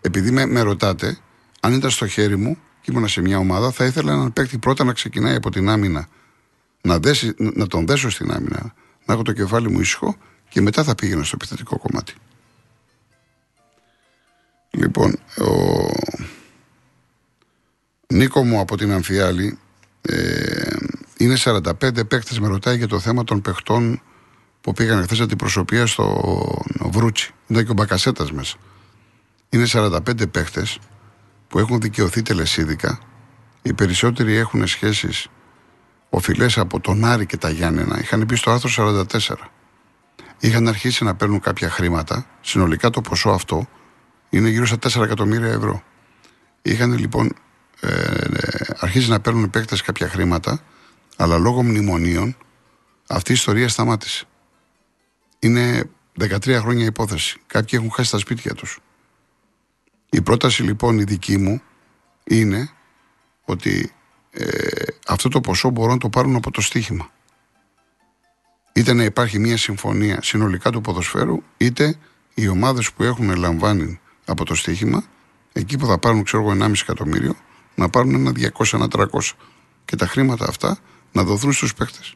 επειδή 0.00 0.30
με, 0.30 0.46
με 0.46 0.60
ρωτάτε, 0.60 1.18
αν 1.60 1.72
ήταν 1.72 1.90
στο 1.90 2.06
χέρι 2.06 2.36
μου 2.36 2.56
και 2.80 2.92
ήμουν 2.92 3.08
σε 3.08 3.20
μια 3.20 3.38
ομάδα, 3.38 3.70
θα 3.70 3.84
ήθελα 3.84 4.12
έναν 4.12 4.32
παίκτη 4.32 4.58
πρώτα 4.58 4.84
να 4.84 4.92
ξεκινάει 4.92 5.34
από 5.34 5.50
την 5.50 5.68
άμυνα, 5.68 6.08
να, 6.82 6.98
δέσει, 6.98 7.34
να 7.36 7.66
τον 7.66 7.86
δέσω 7.86 8.10
στην 8.10 8.30
άμυνα, 8.30 8.74
να 9.04 9.14
έχω 9.14 9.22
το 9.22 9.32
κεφάλι 9.32 9.70
μου 9.70 9.80
ήσυχο 9.80 10.16
και 10.48 10.60
μετά 10.60 10.84
θα 10.84 10.94
πήγαινα 10.94 11.24
στο 11.24 11.36
επιθετικό 11.40 11.78
κομμάτι. 11.78 12.14
Λοιπόν, 14.70 15.18
ο 15.38 15.90
Νίκο 18.06 18.44
μου 18.44 18.60
από 18.60 18.76
την 18.76 18.92
Αμφιάλη 18.92 19.58
ε, 20.02 20.76
είναι 21.16 21.36
45 21.38 22.08
παίκτες 22.08 22.40
με 22.40 22.48
ρωτάει 22.48 22.76
για 22.76 22.88
το 22.88 22.98
θέμα 22.98 23.24
των 23.24 23.40
παιχτών 23.40 24.02
που 24.60 24.72
πήγαν 24.72 25.02
χθες 25.02 25.20
αντιπροσωπεία 25.20 25.86
στο 25.86 26.20
Βρούτσι. 26.80 27.34
Ήταν 27.46 27.64
και 27.64 27.70
ο 27.70 27.74
Μπακασέτας 27.74 28.32
μέσα. 28.32 28.56
Είναι 29.48 29.66
45 29.72 30.30
παίχτε 30.30 30.66
που 31.48 31.58
έχουν 31.58 31.80
δικαιωθεί 31.80 32.22
τελεσίδικα. 32.22 33.00
Οι 33.62 33.72
περισσότεροι 33.72 34.34
έχουν 34.34 34.66
σχέσεις 34.66 35.28
οφειλέ 36.14 36.46
από 36.56 36.80
τον 36.80 37.04
Άρη 37.04 37.26
και 37.26 37.36
τα 37.36 37.50
Γιάννενα. 37.50 37.98
Είχαν 38.00 38.26
πει 38.26 38.36
στο 38.36 38.50
άρθρο 38.50 38.70
44. 38.76 39.04
Είχαν 40.38 40.68
αρχίσει 40.68 41.04
να 41.04 41.14
παίρνουν 41.14 41.40
κάποια 41.40 41.70
χρήματα. 41.70 42.26
Συνολικά 42.40 42.90
το 42.90 43.00
ποσό 43.00 43.30
αυτό 43.30 43.68
είναι 44.30 44.48
γύρω 44.48 44.66
στα 44.66 44.76
4 44.82 45.02
εκατομμύρια 45.02 45.48
ευρώ. 45.48 45.82
Είχαν 46.62 46.98
λοιπόν 46.98 47.32
ε, 47.80 47.88
ε, 47.88 48.64
αρχίσει 48.78 49.08
να 49.08 49.20
παίρνουν 49.20 49.50
παίκτες 49.50 49.82
κάποια 49.82 50.08
χρήματα, 50.08 50.62
αλλά 51.16 51.38
λόγω 51.38 51.62
μνημονίων 51.62 52.36
αυτή 53.08 53.30
η 53.30 53.34
ιστορία 53.34 53.68
σταμάτησε. 53.68 54.24
Είναι 55.38 55.90
13 56.20 56.58
χρόνια 56.60 56.84
υπόθεση. 56.84 57.40
Κάποιοι 57.46 57.78
έχουν 57.80 57.92
χάσει 57.92 58.10
τα 58.10 58.18
σπίτια 58.18 58.54
τους. 58.54 58.78
Η 60.10 60.20
πρόταση 60.20 60.62
λοιπόν 60.62 60.98
η 60.98 61.04
δική 61.04 61.38
μου 61.38 61.62
είναι 62.24 62.70
ότι 63.44 63.92
ε, 64.30 64.46
αυτό 65.12 65.28
το 65.28 65.40
ποσό 65.40 65.70
μπορούν 65.70 65.92
να 65.92 65.98
το 65.98 66.08
πάρουν 66.08 66.36
από 66.36 66.50
το 66.50 66.60
στοίχημα. 66.60 67.10
Είτε 68.72 68.92
να 68.92 69.04
υπάρχει 69.04 69.38
μια 69.38 69.56
συμφωνία 69.56 70.22
συνολικά 70.22 70.70
του 70.70 70.80
ποδοσφαίρου, 70.80 71.42
είτε 71.56 71.96
οι 72.34 72.48
ομάδες 72.48 72.92
που 72.92 73.02
έχουν 73.02 73.36
λαμβάνει 73.36 74.00
από 74.24 74.44
το 74.44 74.54
στοίχημα, 74.54 75.04
εκεί 75.52 75.78
που 75.78 75.86
θα 75.86 75.98
πάρουν 75.98 76.22
ξέρω 76.22 76.42
εγώ 76.42 76.64
1,5 76.64 76.72
εκατομμύριο, 76.82 77.36
να 77.74 77.88
πάρουν 77.88 78.14
ένα 78.14 78.32
200, 78.36 78.72
ένα 78.72 78.88
300. 78.92 79.06
Και 79.84 79.96
τα 79.96 80.06
χρήματα 80.06 80.46
αυτά 80.48 80.78
να 81.12 81.22
δοθούν 81.22 81.52
στους 81.52 81.74
παίχτες. 81.74 82.14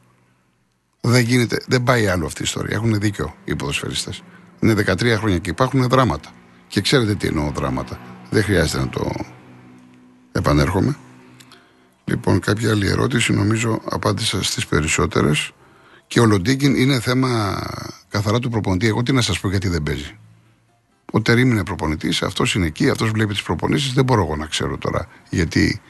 Δεν 1.01 1.21
γίνεται, 1.21 1.57
δεν 1.67 1.83
πάει 1.83 2.07
άλλο 2.07 2.27
αυτή 2.27 2.41
η 2.41 2.45
ιστορία. 2.45 2.77
Έχουν 2.77 2.99
δίκιο 2.99 3.35
οι 3.45 3.57
ποδοσφαιριστές. 3.57 4.23
Είναι 4.61 4.75
13 4.75 5.17
χρόνια 5.17 5.39
και 5.39 5.51
υπάρχουν 5.51 5.89
δράματα. 5.89 6.31
Και 6.69 6.81
ξέρετε 6.81 7.15
τι 7.15 7.27
εννοώ 7.27 7.51
δράματα. 7.51 8.01
Δεν 8.31 8.43
χρειάζεται 8.43 8.79
να 8.79 8.89
το 8.89 9.11
επανέρχομαι. 10.33 10.97
Λοιπόν, 12.09 12.41
κάποια 12.41 12.71
άλλη 12.71 12.87
ερώτηση, 12.87 13.33
νομίζω 13.33 13.81
απάντησα 13.85 14.43
στις 14.43 14.67
περισσότερες. 14.67 15.51
Και 16.07 16.21
ο 16.21 16.25
Λοντίγκιν 16.27 16.75
είναι 16.75 17.01
θέμα 17.01 17.63
καθαρά 18.09 18.39
του 18.39 18.49
προπονητή. 18.49 18.87
Εγώ 18.87 19.03
τι 19.03 19.13
να 19.13 19.21
σας 19.21 19.41
πω 19.41 19.49
γιατί 19.49 19.69
δεν 19.69 19.83
παίζει. 19.83 20.19
Ο 21.13 21.23
Τερήμ 21.23 21.51
είναι 21.51 21.65
προπονητής, 21.65 22.23
αυτός 22.23 22.55
είναι 22.55 22.67
εκεί, 22.67 22.91
αυτός 22.91 23.11
βλέπει 23.11 23.33
τις 23.33 23.43
προπονήσεις. 23.43 23.93
Δεν 23.93 24.05
μπορώ 24.05 24.23
εγώ 24.23 24.37
να 24.37 24.47
ξέρω 24.47 24.79
τώρα 24.79 25.09
γιατί 25.31 25.81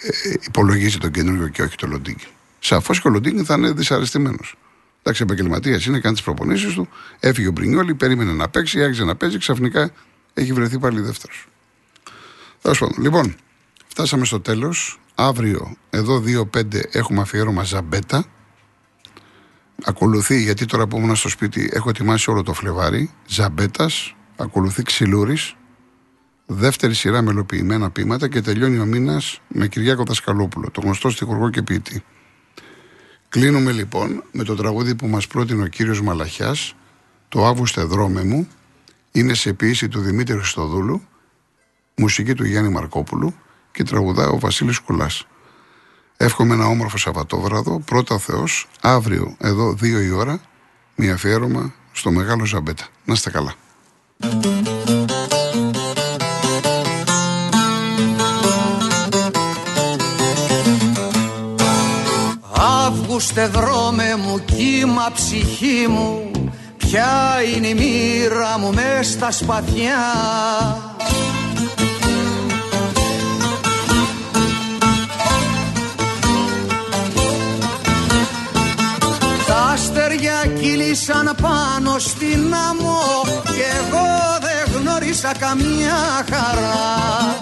ε, 0.00 0.34
υπολογίζει 0.40 0.98
τον 0.98 1.10
καινούριο 1.10 1.48
και 1.48 1.62
όχι 1.62 1.76
τον 1.76 1.90
Λοντίγκιν. 1.90 2.28
Σαφώς 2.58 3.00
και 3.00 3.08
ο 3.08 3.10
Λοντίνγκιν 3.10 3.44
θα 3.44 3.54
είναι 3.54 3.72
δυσαρεστημένος. 3.72 4.56
Εντάξει, 5.02 5.22
επαγγελματίας 5.22 5.86
είναι, 5.86 6.00
κάνει 6.00 6.14
τις 6.14 6.24
προπονήσεις 6.24 6.74
του. 6.74 6.88
Έφυγε 7.20 7.48
ο 7.48 7.52
Μπρινιόλη, 7.52 7.94
περίμενε 7.94 8.32
να 8.32 8.48
παίξει, 8.48 8.82
άρχισε 8.82 9.04
να 9.04 9.16
παίζει, 9.16 9.38
ξαφνικά 9.38 9.90
έχει 10.34 10.52
βρεθεί 10.52 10.78
πάλι 10.78 11.00
δεύτερος. 11.00 11.46
Τέλος 12.62 12.78
πάντων, 12.78 13.02
λοιπόν, 13.02 13.36
φτάσαμε 13.86 14.24
στο 14.24 14.40
τέλος. 14.40 15.00
Αύριο, 15.22 15.76
εδώ 15.90 16.22
2-5 16.26 16.94
έχουμε 16.94 17.20
αφιέρωμα 17.20 17.62
Ζαμπέτα. 17.62 18.24
Ακολουθεί, 19.84 20.42
γιατί 20.42 20.64
τώρα 20.64 20.86
που 20.86 20.96
ήμουν 20.96 21.16
στο 21.16 21.28
σπίτι 21.28 21.70
έχω 21.72 21.88
ετοιμάσει 21.88 22.30
όλο 22.30 22.42
το 22.42 22.52
Φλεβάρι. 22.52 23.10
Ζαμπέτας, 23.26 24.16
ακολουθεί 24.36 24.82
Ξυλούρης. 24.82 25.54
Δεύτερη 26.46 26.94
σειρά 26.94 27.22
μελοποιημένα 27.22 27.90
πείματα 27.90 28.28
και 28.28 28.40
τελειώνει 28.40 28.78
ο 28.78 28.84
μήνας 28.84 29.40
με 29.48 29.68
Κυριάκο 29.68 30.02
Δασκαλόπουλο, 30.04 30.70
το 30.70 30.80
γνωστό 30.80 31.10
στιχουργό 31.10 31.50
και 31.50 31.62
ποιητή. 31.62 32.04
Κλείνουμε 33.28 33.72
λοιπόν 33.72 34.24
με 34.32 34.44
το 34.44 34.54
τραγούδι 34.54 34.94
που 34.94 35.06
μας 35.06 35.26
πρότεινε 35.26 35.62
ο 35.62 35.66
κύριος 35.66 36.02
Μαλαχιάς, 36.02 36.74
το 37.28 37.46
Αύγουστε 37.46 37.82
δρόμε 37.82 38.24
μου, 38.24 38.48
είναι 39.12 39.34
σε 39.34 39.52
ποιήση 39.52 39.88
του 39.88 40.00
Δημήτρη 40.00 40.36
Χριστοδούλου, 40.36 41.02
μουσική 41.94 42.34
του 42.34 42.44
Γιάννη 42.44 42.70
Μαρκόπουλου 42.70 43.34
και 43.72 43.84
τραγουδά 43.84 44.28
ο 44.28 44.38
Βασίλης 44.38 44.78
Κουλάς. 44.78 45.26
Εύχομαι 46.16 46.54
ένα 46.54 46.66
όμορφο 46.66 46.98
Σαββατόβραδο, 46.98 47.80
πρώτα 47.80 48.18
Θεός, 48.18 48.68
αύριο 48.80 49.36
εδώ 49.38 49.72
δύο 49.72 50.00
η 50.00 50.10
ώρα, 50.10 50.40
μια 50.94 51.14
αφιέρωμα 51.14 51.72
στο 51.92 52.10
Μεγάλο 52.10 52.44
Ζαμπέτα. 52.44 52.84
Να 53.04 53.12
είστε 53.12 53.30
καλά. 53.30 53.54
Αύγουστε 62.86 63.46
δρόμε 63.46 64.16
μου 64.16 64.44
κύμα 64.44 65.10
ψυχή 65.14 65.86
μου 65.88 66.30
Ποια 66.90 67.40
είναι 67.54 67.66
η 67.66 67.74
μοίρα 67.74 68.58
μου 68.58 68.72
μες 68.72 69.08
στα 69.10 69.30
σπαθιά 69.30 69.98
άστερια 80.90 81.04
κύλησαν 81.06 81.34
πάνω 81.42 81.98
στην 81.98 82.54
άμμο 82.68 83.00
και 83.44 83.64
εγώ 83.78 84.08
δεν 84.40 84.80
γνώρισα 84.80 85.32
καμία 85.38 86.24
χαρά 86.30 87.38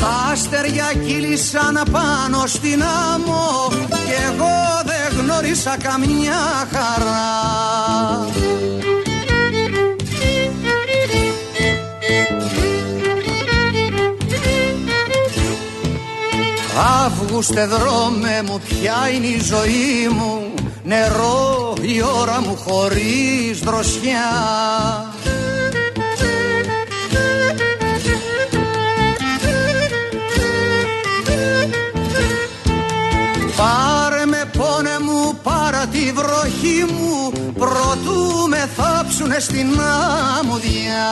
τα 0.00 0.30
άστερια 0.32 0.92
κύλησαν 1.06 1.82
πάνω 1.90 2.46
στην 2.46 2.82
άμμο 2.82 3.68
και 3.90 4.14
εγώ 4.26 4.82
δεν 4.84 5.20
γνώρισα 5.20 5.76
καμιά 5.82 6.68
χαρά. 6.72 7.26
Αύγουστε 17.04 17.66
δρόμε 17.66 18.42
μου 18.46 18.60
ποια 18.68 19.10
είναι 19.14 19.26
η 19.26 19.40
ζωή 19.40 20.08
μου 20.10 20.52
Νερό 20.84 21.67
η 21.82 22.02
ώρα 22.20 22.40
μου 22.40 22.56
χωρίς 22.56 23.58
δροσιά. 23.58 24.30
Πάρε 33.56 34.26
με 34.26 34.50
πόνε 34.58 34.96
μου 35.00 35.38
παρά 35.42 35.86
τη 35.86 36.12
βροχή 36.12 36.84
μου. 36.92 37.32
Προτού 37.58 38.48
με 38.48 38.68
θάψουνε 38.76 39.38
στην 39.38 39.80
άμμουδιά. 40.40 41.08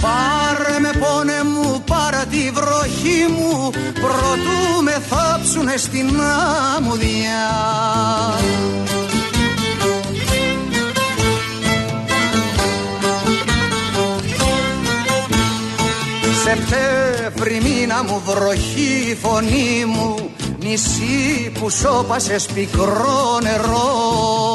Πάρε 0.00 0.78
με 0.80 0.90
πόνε 0.98 1.42
μου 1.44 1.82
παρά 1.86 2.24
τη 2.30 2.50
βροχή 2.50 3.26
μου. 3.28 3.70
Προτού 3.94 4.82
με 4.82 5.02
θάψουνε 5.08 5.76
στην 5.76 6.20
άμμουδιά 6.76 7.50
Σεπτέμβρη 16.72 17.60
μήνα 17.62 18.02
μου 18.02 18.22
βροχή 18.26 19.18
φωνή 19.22 19.84
μου 19.86 20.30
νησί 20.58 21.52
που 21.58 21.70
σώπασες 21.70 22.46
πικρό 22.46 23.38
νερό 23.42 24.51